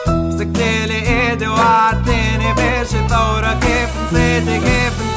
مسكتلي 0.09 1.29
إيدي 1.29 1.47
وعدتني 1.47 2.53
بيش 2.53 2.87
ثورة 3.09 3.53
كيف 3.61 3.89
نسيتي 4.13 4.59
كيف 4.59 4.93
نسيتيني 5.01 5.09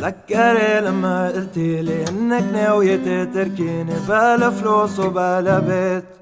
تذكري 0.00 0.80
لما 0.80 1.28
قلتي 1.28 1.82
لي 1.82 2.08
إنك 2.08 2.44
ناوية 2.52 2.96
تتركيني 2.96 3.92
بلا 4.08 4.50
فلوس 4.50 4.98
وبلا 4.98 5.58
بيت؟ 5.58 6.19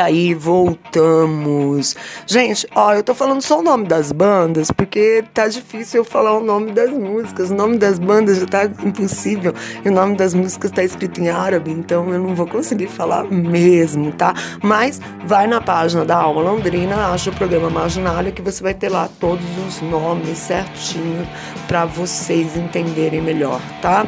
Aí, 0.00 0.34
voltamos. 0.34 1.96
Gente, 2.26 2.66
ó, 2.74 2.92
eu 2.94 3.02
tô 3.02 3.14
falando 3.14 3.42
só 3.42 3.60
o 3.60 3.62
nome 3.62 3.86
das 3.86 4.10
bandas, 4.12 4.70
porque 4.70 5.24
tá 5.32 5.46
difícil 5.46 6.00
eu 6.00 6.04
falar 6.04 6.36
o 6.36 6.40
nome 6.40 6.72
das 6.72 6.90
músicas. 6.90 7.50
O 7.50 7.54
nome 7.54 7.78
das 7.78 7.98
bandas 7.98 8.38
já 8.38 8.46
tá 8.46 8.64
impossível. 8.64 9.54
E 9.84 9.88
o 9.88 9.92
nome 9.92 10.16
das 10.16 10.34
músicas 10.34 10.70
tá 10.70 10.82
escrito 10.82 11.20
em 11.20 11.28
árabe, 11.28 11.70
então 11.70 12.12
eu 12.12 12.18
não 12.18 12.34
vou 12.34 12.46
conseguir 12.46 12.88
falar 12.88 13.24
mesmo, 13.24 14.12
tá? 14.12 14.34
Mas 14.62 15.00
vai 15.24 15.46
na 15.46 15.60
página 15.60 16.04
da 16.04 16.16
Alma 16.16 16.42
Londrina, 16.42 17.12
acha 17.12 17.30
o 17.30 17.34
programa 17.34 17.70
Marginália, 17.70 18.32
que 18.32 18.42
você 18.42 18.62
vai 18.62 18.74
ter 18.74 18.88
lá 18.88 19.08
todos 19.20 19.44
os 19.66 19.80
nomes 19.82 20.38
certinho 20.38 21.26
para 21.68 21.84
vocês 21.84 22.56
entenderem 22.56 23.20
melhor, 23.20 23.60
tá? 23.80 24.06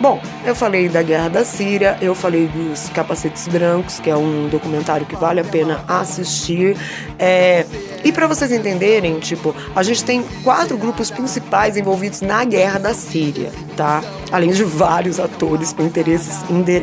Bom, 0.00 0.20
eu 0.44 0.54
falei 0.54 0.88
da 0.88 1.02
Guerra 1.02 1.28
da 1.28 1.44
Síria, 1.44 1.96
eu 2.00 2.14
falei 2.14 2.48
dos 2.48 2.88
Capacetes 2.88 3.46
Brancos, 3.46 4.00
que 4.00 4.10
é 4.10 4.16
um 4.16 4.48
documentário 4.48 5.06
que 5.06 5.14
vale 5.14 5.40
a 5.40 5.44
pena 5.44 5.84
assistir. 5.86 6.76
É, 7.18 7.64
e 8.04 8.10
para 8.10 8.26
vocês 8.26 8.50
entenderem, 8.50 9.20
tipo, 9.20 9.54
a 9.76 9.82
gente 9.82 10.04
tem 10.04 10.24
quatro 10.42 10.76
grupos 10.76 11.10
principais 11.10 11.76
envolvidos 11.76 12.20
na 12.20 12.44
Guerra 12.44 12.80
da 12.80 12.94
Síria, 12.94 13.52
tá? 13.76 14.02
Além 14.32 14.50
de 14.50 14.64
vários 14.64 15.20
atores 15.20 15.72
com 15.72 15.84
interesses, 15.84 16.38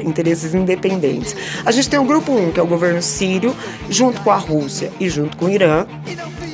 interesses 0.06 0.54
independentes. 0.54 1.36
A 1.66 1.72
gente 1.72 1.90
tem 1.90 2.00
o 2.00 2.06
grupo 2.06 2.32
1, 2.32 2.52
que 2.52 2.60
é 2.60 2.64
o 2.64 2.68
governo 2.68 3.02
sírio, 3.02 3.54
junto 3.90 4.22
com 4.22 4.32
a 4.32 4.38
Rússia 4.38 4.92
e 5.00 5.10
junto 5.10 5.36
com 5.36 5.46
o 5.46 5.50
Irã. 5.50 5.86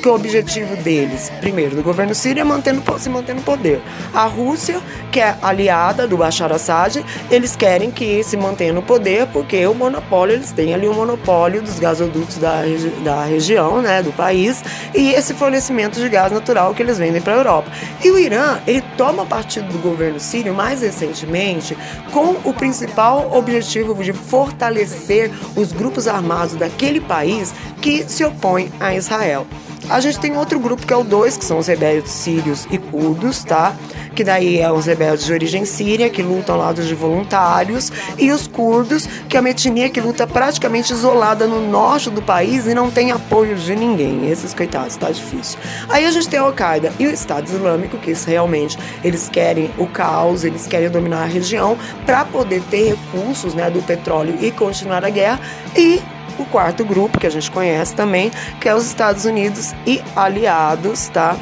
Que 0.05 0.09
é 0.09 0.11
o 0.11 0.15
objetivo 0.15 0.75
deles? 0.83 1.31
Primeiro, 1.41 1.75
do 1.75 1.81
governo 1.81 2.13
sírio 2.13 2.39
é 2.39 2.43
mantendo, 2.43 2.83
se 2.99 3.09
manter 3.09 3.33
no 3.33 3.41
poder. 3.41 3.81
A 4.13 4.25
Rússia, 4.25 4.79
que 5.11 5.19
é 5.19 5.35
aliada 5.41 6.07
do 6.07 6.15
Bashar 6.15 6.51
Assad, 6.51 7.03
eles 7.31 7.55
querem 7.55 7.89
que 7.89 8.23
se 8.23 8.37
mantenha 8.37 8.71
no 8.71 8.83
poder 8.83 9.25
porque 9.33 9.65
o 9.65 9.73
monopólio, 9.73 10.35
eles 10.35 10.51
têm 10.51 10.75
ali 10.75 10.87
o 10.87 10.93
monopólio 10.93 11.59
dos 11.59 11.79
gasodutos 11.79 12.37
da, 12.37 12.61
da 13.03 13.25
região, 13.25 13.81
né, 13.81 14.03
do 14.03 14.11
país, 14.11 14.63
e 14.93 15.11
esse 15.11 15.33
fornecimento 15.33 15.99
de 15.99 16.07
gás 16.07 16.31
natural 16.31 16.75
que 16.75 16.83
eles 16.83 16.99
vendem 16.99 17.19
para 17.19 17.33
a 17.33 17.37
Europa. 17.37 17.71
E 18.03 18.11
o 18.11 18.19
Irã, 18.19 18.59
ele 18.67 18.83
toma 18.95 19.25
partido 19.25 19.69
do 19.69 19.79
governo 19.79 20.19
sírio 20.19 20.53
mais 20.53 20.83
recentemente 20.83 21.75
com 22.11 22.35
o 22.47 22.53
principal 22.53 23.35
objetivo 23.35 23.95
de 24.03 24.13
fortalecer 24.13 25.31
os 25.55 25.71
grupos 25.71 26.07
armados 26.07 26.53
daquele 26.53 27.01
país 27.01 27.55
que 27.81 28.07
se 28.07 28.23
opõem 28.23 28.71
a 28.79 28.93
Israel. 28.93 29.47
A 29.87 29.99
gente 29.99 30.19
tem 30.19 30.35
outro 30.35 30.59
grupo 30.59 30.85
que 30.85 30.91
é 30.91 30.97
o 30.97 31.03
2, 31.03 31.37
que 31.37 31.45
são 31.45 31.59
os 31.59 31.67
rebeldes 31.67 32.11
sírios 32.11 32.67
e 32.71 32.77
curdos, 32.77 33.43
tá? 33.43 33.75
Que 34.15 34.23
daí 34.23 34.59
é 34.59 34.71
os 34.71 34.87
rebeldes 34.87 35.25
de 35.25 35.31
origem 35.31 35.63
síria, 35.63 36.09
que 36.09 36.23
lutam 36.23 36.55
ao 36.55 36.61
lado 36.61 36.81
de 36.81 36.95
voluntários, 36.95 37.91
e 38.17 38.31
os 38.31 38.47
curdos, 38.47 39.07
que 39.29 39.37
é 39.37 39.39
uma 39.39 39.49
etnia 39.49 39.89
que 39.89 40.01
luta 40.01 40.25
praticamente 40.25 40.91
isolada 40.91 41.45
no 41.45 41.61
norte 41.69 42.09
do 42.09 42.21
país 42.21 42.65
e 42.65 42.73
não 42.73 42.89
tem 42.89 43.11
apoio 43.11 43.55
de 43.55 43.75
ninguém. 43.75 44.27
Esses 44.29 44.55
coitados, 44.55 44.95
tá 44.95 45.11
difícil. 45.11 45.59
Aí 45.87 46.05
a 46.05 46.11
gente 46.11 46.29
tem 46.29 46.39
a 46.39 46.43
Al-Qaeda 46.43 46.91
e 46.97 47.05
o 47.05 47.11
Estado 47.11 47.47
Islâmico, 47.47 47.97
que 47.97 48.13
realmente 48.25 48.79
eles 49.03 49.29
querem 49.29 49.69
o 49.77 49.85
caos, 49.85 50.43
eles 50.43 50.65
querem 50.65 50.89
dominar 50.89 51.23
a 51.23 51.27
região 51.27 51.77
para 52.05 52.25
poder 52.25 52.61
ter 52.71 52.95
recursos 52.95 53.53
né, 53.53 53.69
do 53.69 53.83
petróleo 53.83 54.35
e 54.41 54.49
continuar 54.49 55.05
a 55.05 55.09
guerra. 55.09 55.39
E 55.75 56.01
o 56.37 56.45
quarto 56.45 56.83
grupo, 56.85 57.19
que 57.19 57.27
a 57.27 57.29
gente 57.29 57.49
conhece 57.51 57.95
também, 57.95 58.31
que 58.59 58.69
é 58.69 58.75
os 58.75 58.85
Estados 58.85 59.25
Unidos 59.25 59.73
e 59.85 60.01
aliados, 60.15 61.07
tá? 61.07 61.35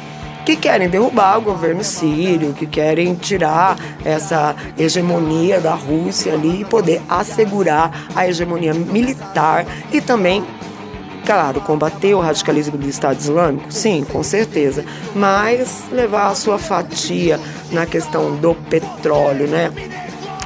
que 0.44 0.56
querem 0.56 0.88
derrubar 0.88 1.38
o 1.38 1.40
governo 1.40 1.82
sírio, 1.82 2.52
que 2.52 2.66
querem 2.66 3.14
tirar 3.14 3.78
essa 4.04 4.54
hegemonia 4.78 5.58
da 5.58 5.74
Rússia 5.74 6.34
ali 6.34 6.60
e 6.60 6.64
poder 6.64 7.00
assegurar 7.08 8.08
a 8.14 8.28
hegemonia 8.28 8.74
militar 8.74 9.64
e 9.92 10.00
também 10.00 10.44
Claro, 11.24 11.58
combater 11.62 12.12
o 12.12 12.20
radicalismo 12.20 12.76
do 12.76 12.86
Estado 12.86 13.18
Islâmico, 13.18 13.72
sim, 13.72 14.04
com 14.04 14.22
certeza, 14.22 14.84
mas 15.14 15.82
levar 15.90 16.26
a 16.26 16.34
sua 16.34 16.58
fatia 16.58 17.40
na 17.72 17.86
questão 17.86 18.36
do 18.36 18.54
petróleo, 18.54 19.46
né? 19.46 19.72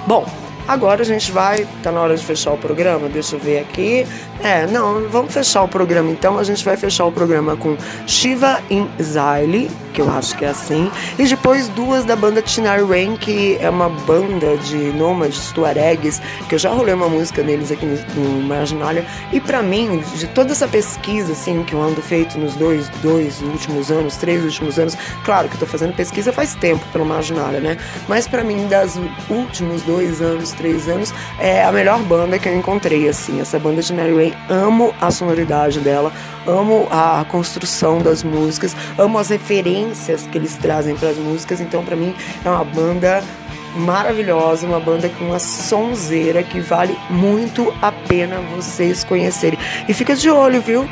Bom, 0.07 0.25
Agora 0.69 1.01
a 1.01 1.05
gente 1.05 1.33
vai, 1.33 1.67
tá 1.83 1.91
na 1.91 1.99
hora 2.03 2.15
de 2.15 2.23
fechar 2.23 2.53
o 2.53 2.59
programa, 2.59 3.09
deixa 3.09 3.37
eu 3.37 3.41
ver 3.41 3.61
aqui. 3.61 4.07
É, 4.43 4.67
não, 4.67 5.09
vamos 5.09 5.33
fechar 5.33 5.63
o 5.63 5.69
programa 5.69 6.11
então. 6.11 6.39
A 6.39 6.45
gente 6.45 6.65
vai 6.65 6.77
fechar 6.77 7.05
o 7.05 7.13
programa 7.13 7.57
com 7.57 7.77
Shiva 8.07 8.61
in 8.71 8.89
Zyle, 9.03 9.69
que 9.93 10.01
eu 10.01 10.11
acho 10.11 10.37
que 10.37 10.45
é 10.45 10.49
assim. 10.49 10.91
E 11.19 11.27
depois 11.27 11.69
duas 11.69 12.05
da 12.05 12.15
banda 12.15 12.41
Tinar 12.41 12.85
Rain, 12.87 13.17
que 13.17 13.59
é 13.61 13.69
uma 13.69 13.89
banda 13.89 14.57
de 14.59 14.77
nômades 14.77 15.51
tuaregues, 15.53 16.23
que 16.49 16.55
eu 16.55 16.59
já 16.59 16.71
rolei 16.71 16.95
uma 16.95 17.09
música 17.09 17.43
deles 17.43 17.73
aqui 17.73 17.85
no, 17.85 17.97
no 18.15 18.43
Marginalia. 18.43 19.05
E 19.33 19.41
para 19.41 19.61
mim, 19.61 20.03
de 20.15 20.27
toda 20.29 20.53
essa 20.53 20.69
pesquisa 20.69 21.33
assim 21.33 21.65
que 21.65 21.73
eu 21.75 21.83
ando 21.83 22.01
feito 22.01 22.39
nos 22.39 22.55
dois, 22.55 22.89
dois 23.03 23.43
últimos 23.43 23.91
anos, 23.91 24.17
três 24.17 24.45
últimos 24.45 24.79
anos, 24.79 24.97
claro 25.25 25.49
que 25.49 25.57
eu 25.57 25.61
tô 25.61 25.67
fazendo 25.67 25.95
pesquisa 25.95 26.33
faz 26.33 26.55
tempo 26.55 26.85
pelo 26.93 27.05
Marginalia, 27.05 27.61
né? 27.61 27.77
Mas 28.07 28.29
para 28.29 28.45
mim, 28.45 28.69
das 28.69 28.99
últimos 29.29 29.83
dois 29.83 30.23
anos, 30.23 30.53
três 30.53 30.89
anos, 30.89 31.13
é 31.41 31.65
a 31.65 31.73
melhor 31.73 31.99
banda 32.01 32.39
que 32.39 32.49
eu 32.49 32.57
encontrei, 32.57 33.09
assim. 33.09 33.41
Essa 33.41 33.59
banda 33.59 33.83
de 33.83 33.93
Mary 33.93 34.28
Way, 34.29 34.35
amo 34.49 34.95
a 35.01 35.11
sonoridade 35.11 35.81
dela, 35.81 36.13
amo 36.47 36.87
a 36.91 37.25
construção 37.29 38.01
das 38.01 38.23
músicas, 38.23 38.77
amo 38.99 39.19
as 39.19 39.29
referências 39.29 40.27
que 40.27 40.39
eles 40.39 40.57
trazem 40.57 40.97
para 40.97 41.11
as 41.11 41.17
músicas. 41.17 41.61
Então, 41.61 41.85
para 41.85 41.97
mim, 41.97 42.15
é 42.45 42.51
uma 42.51 42.65
banda 42.65 43.23
maravilhosa, 43.77 44.67
uma 44.67 44.81
banda 44.81 45.09
com 45.09 45.27
uma 45.27 45.39
sonzeira 45.39 46.43
que 46.43 46.61
vale 46.61 46.99
muito 47.11 47.73
a 47.81 47.93
pena 47.93 48.41
vocês 48.55 49.05
conhecerem. 49.05 49.59
E 49.89 49.95
fica 49.95 50.15
de 50.15 50.31
olho, 50.31 50.61
viu? 50.61 50.89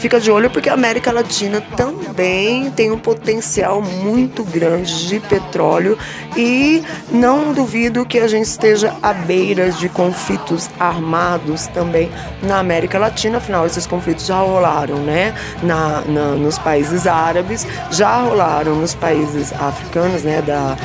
Fica 0.00 0.18
de 0.18 0.30
olho 0.30 0.48
porque 0.48 0.70
a 0.70 0.72
América 0.72 1.12
Latina 1.12 1.60
também 1.76 2.70
tem 2.70 2.90
um 2.90 2.98
potencial 2.98 3.82
muito 3.82 4.42
grande 4.44 5.06
de 5.06 5.20
petróleo 5.20 5.98
e 6.34 6.82
não 7.10 7.52
duvido 7.52 8.06
que 8.06 8.18
a 8.18 8.26
gente 8.26 8.46
esteja 8.46 8.96
à 9.02 9.12
beira 9.12 9.70
de 9.70 9.90
conflitos 9.90 10.70
armados 10.80 11.66
também 11.66 12.10
na 12.42 12.58
América 12.58 12.98
Latina. 12.98 13.36
Afinal, 13.36 13.66
esses 13.66 13.86
conflitos 13.86 14.24
já 14.24 14.38
rolaram, 14.38 14.96
né? 15.00 15.34
Na, 15.62 16.00
na 16.06 16.30
nos 16.30 16.58
países 16.58 17.06
árabes, 17.06 17.66
já 17.90 18.22
rolaram 18.22 18.76
nos 18.76 18.94
países 18.94 19.52
africanos, 19.52 20.22
né? 20.22 20.40
Da, 20.40 20.78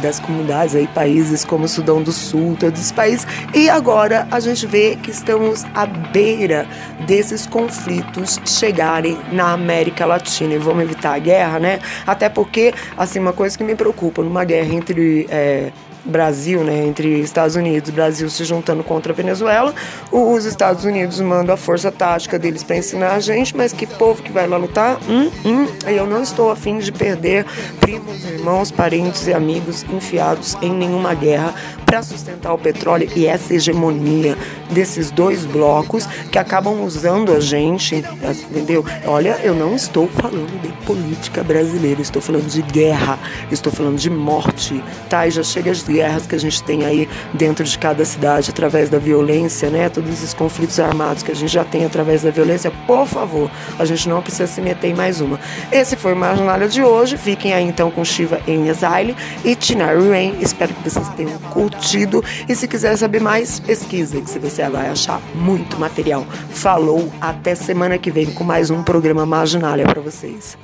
das 0.00 0.20
comunidades 0.20 0.76
aí, 0.76 0.86
países 0.86 1.44
como 1.44 1.64
o 1.64 1.68
Sudão 1.68 2.00
do 2.00 2.12
Sul, 2.12 2.56
todos 2.58 2.80
os 2.80 2.92
países. 2.92 3.26
E 3.52 3.68
agora 3.68 4.28
a 4.30 4.38
gente 4.38 4.64
vê 4.64 4.96
que 5.02 5.10
estamos 5.10 5.64
à 5.74 5.86
beira 5.86 6.68
desses 7.04 7.46
conflitos 7.46 8.11
chegarem 8.44 9.18
na 9.32 9.52
América 9.52 10.04
Latina 10.04 10.54
e 10.54 10.58
vamos 10.58 10.82
evitar 10.82 11.14
a 11.14 11.18
guerra, 11.18 11.58
né? 11.58 11.78
Até 12.06 12.28
porque, 12.28 12.74
assim, 12.96 13.18
uma 13.18 13.32
coisa 13.32 13.56
que 13.56 13.64
me 13.64 13.74
preocupa 13.74 14.22
numa 14.22 14.44
guerra 14.44 14.74
entre 14.74 15.26
é, 15.30 15.70
Brasil, 16.04 16.64
né, 16.64 16.86
entre 16.86 17.20
Estados 17.20 17.56
Unidos 17.56 17.88
e 17.88 17.92
Brasil 17.92 18.28
se 18.28 18.44
juntando 18.44 18.82
contra 18.82 19.12
a 19.12 19.16
Venezuela. 19.16 19.74
Os 20.10 20.44
Estados 20.44 20.84
Unidos 20.84 21.20
mandam 21.20 21.54
a 21.54 21.56
força 21.56 21.90
tática 21.92 22.38
deles 22.38 22.62
para 22.62 22.76
ensinar 22.76 23.12
a 23.12 23.20
gente, 23.20 23.56
mas 23.56 23.72
que 23.72 23.86
povo 23.86 24.22
que 24.22 24.32
vai 24.32 24.46
lá 24.46 24.56
lutar? 24.56 24.98
Hum, 25.08 25.30
hum. 25.44 25.66
Eu 25.86 26.06
não 26.06 26.22
estou 26.22 26.50
afim 26.50 26.78
de 26.78 26.90
perder 26.90 27.46
primos, 27.80 28.24
irmãos, 28.24 28.70
parentes 28.70 29.26
e 29.26 29.32
amigos 29.32 29.84
enfiados 29.84 30.56
em 30.60 30.72
nenhuma 30.72 31.14
guerra 31.14 31.54
para 31.84 32.02
sustentar 32.02 32.54
o 32.54 32.58
petróleo 32.58 33.08
e 33.14 33.26
essa 33.26 33.54
hegemonia 33.54 34.36
desses 34.70 35.10
dois 35.10 35.44
blocos 35.44 36.06
que 36.30 36.38
acabam 36.38 36.82
usando 36.82 37.32
a 37.32 37.40
gente, 37.40 38.02
entendeu? 38.50 38.84
Olha, 39.06 39.38
eu 39.42 39.54
não 39.54 39.76
estou 39.76 40.08
falando 40.08 40.58
de 40.62 40.68
política 40.86 41.44
brasileira, 41.44 42.00
estou 42.00 42.22
falando 42.22 42.46
de 42.46 42.62
guerra, 42.62 43.18
estou 43.50 43.70
falando 43.70 43.98
de 43.98 44.08
morte, 44.08 44.82
tá? 45.08 45.26
E 45.26 45.30
já 45.30 45.42
chega 45.42 45.70
de 45.72 45.84
guerras 45.92 46.26
que 46.26 46.34
a 46.34 46.38
gente 46.38 46.62
tem 46.62 46.84
aí 46.84 47.08
dentro 47.34 47.64
de 47.64 47.78
cada 47.78 48.04
cidade 48.04 48.50
através 48.50 48.88
da 48.88 48.98
violência, 48.98 49.70
né? 49.70 49.88
Todos 49.88 50.10
esses 50.10 50.34
conflitos 50.34 50.80
armados 50.80 51.22
que 51.22 51.30
a 51.30 51.34
gente 51.34 51.52
já 51.52 51.64
tem 51.64 51.84
através 51.84 52.22
da 52.22 52.30
violência, 52.30 52.72
por 52.86 53.06
favor, 53.06 53.50
a 53.78 53.84
gente 53.84 54.08
não 54.08 54.22
precisa 54.22 54.46
se 54.46 54.60
meter 54.60 54.90
em 54.90 54.94
mais 54.94 55.20
uma. 55.20 55.38
Esse 55.70 55.96
foi 55.96 56.12
o 56.12 56.16
Marginalia 56.16 56.68
de 56.68 56.82
hoje. 56.82 57.16
Fiquem 57.16 57.52
aí 57.52 57.64
então 57.64 57.90
com 57.90 58.04
Shiva 58.04 58.40
em 58.46 58.68
Exile 58.68 59.16
e 59.44 59.54
Tinari 59.54 60.08
Rain. 60.08 60.36
Espero 60.40 60.74
que 60.74 60.88
vocês 60.88 61.08
tenham 61.10 61.38
curtido. 61.50 62.24
E 62.48 62.54
se 62.54 62.66
quiser 62.66 62.96
saber 62.96 63.20
mais, 63.20 63.60
pesquisa, 63.60 64.20
que 64.20 64.30
você 64.38 64.68
vai 64.68 64.88
achar 64.88 65.20
muito 65.34 65.78
material. 65.78 66.26
Falou, 66.50 67.10
até 67.20 67.54
semana 67.54 67.98
que 67.98 68.10
vem 68.10 68.26
com 68.26 68.44
mais 68.44 68.70
um 68.70 68.82
programa 68.82 69.26
Marginalia 69.26 69.84
para 69.84 70.00
vocês. 70.00 70.56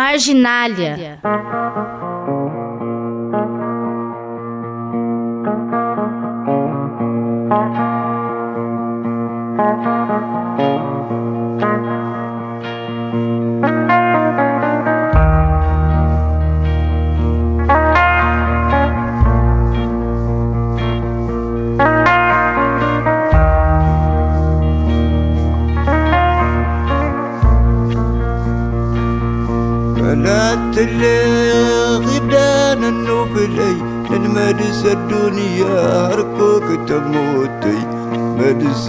Marginália. 0.00 1.18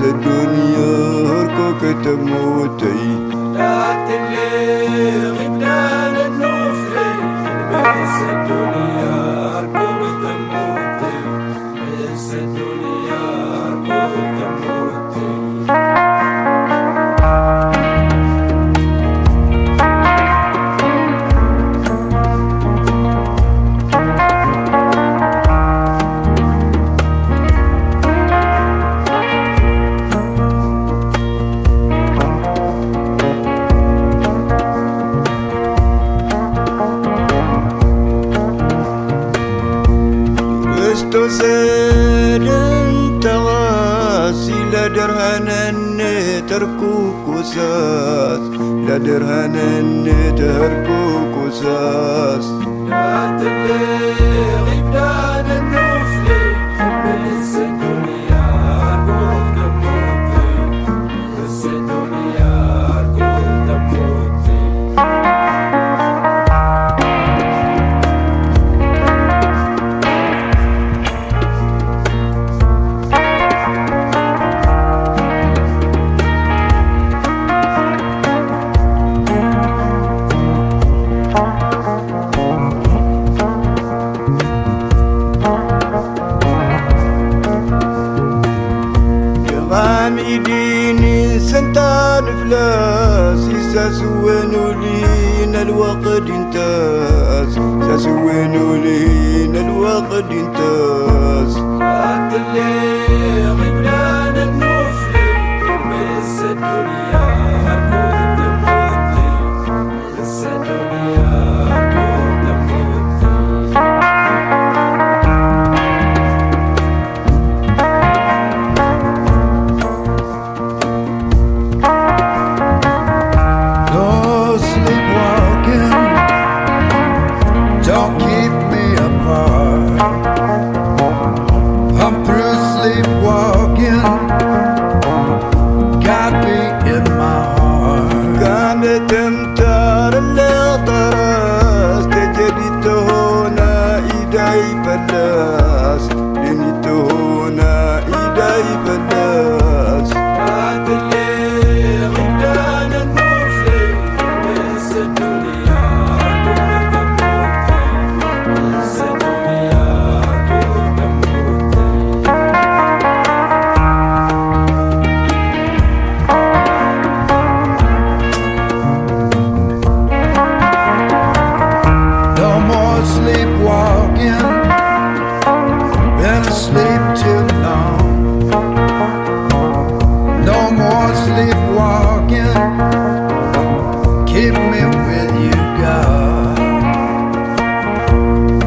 sedunia 0.02 0.90
Harga 1.30 1.70
ketemu 1.78 2.42
wadai 2.58 3.11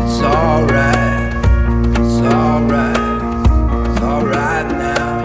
It's 0.05 0.21
alright, 0.23 1.35
it's 1.99 2.21
alright, 2.21 2.97
it's 3.87 4.01
alright 4.01 4.69
now. 4.71 5.25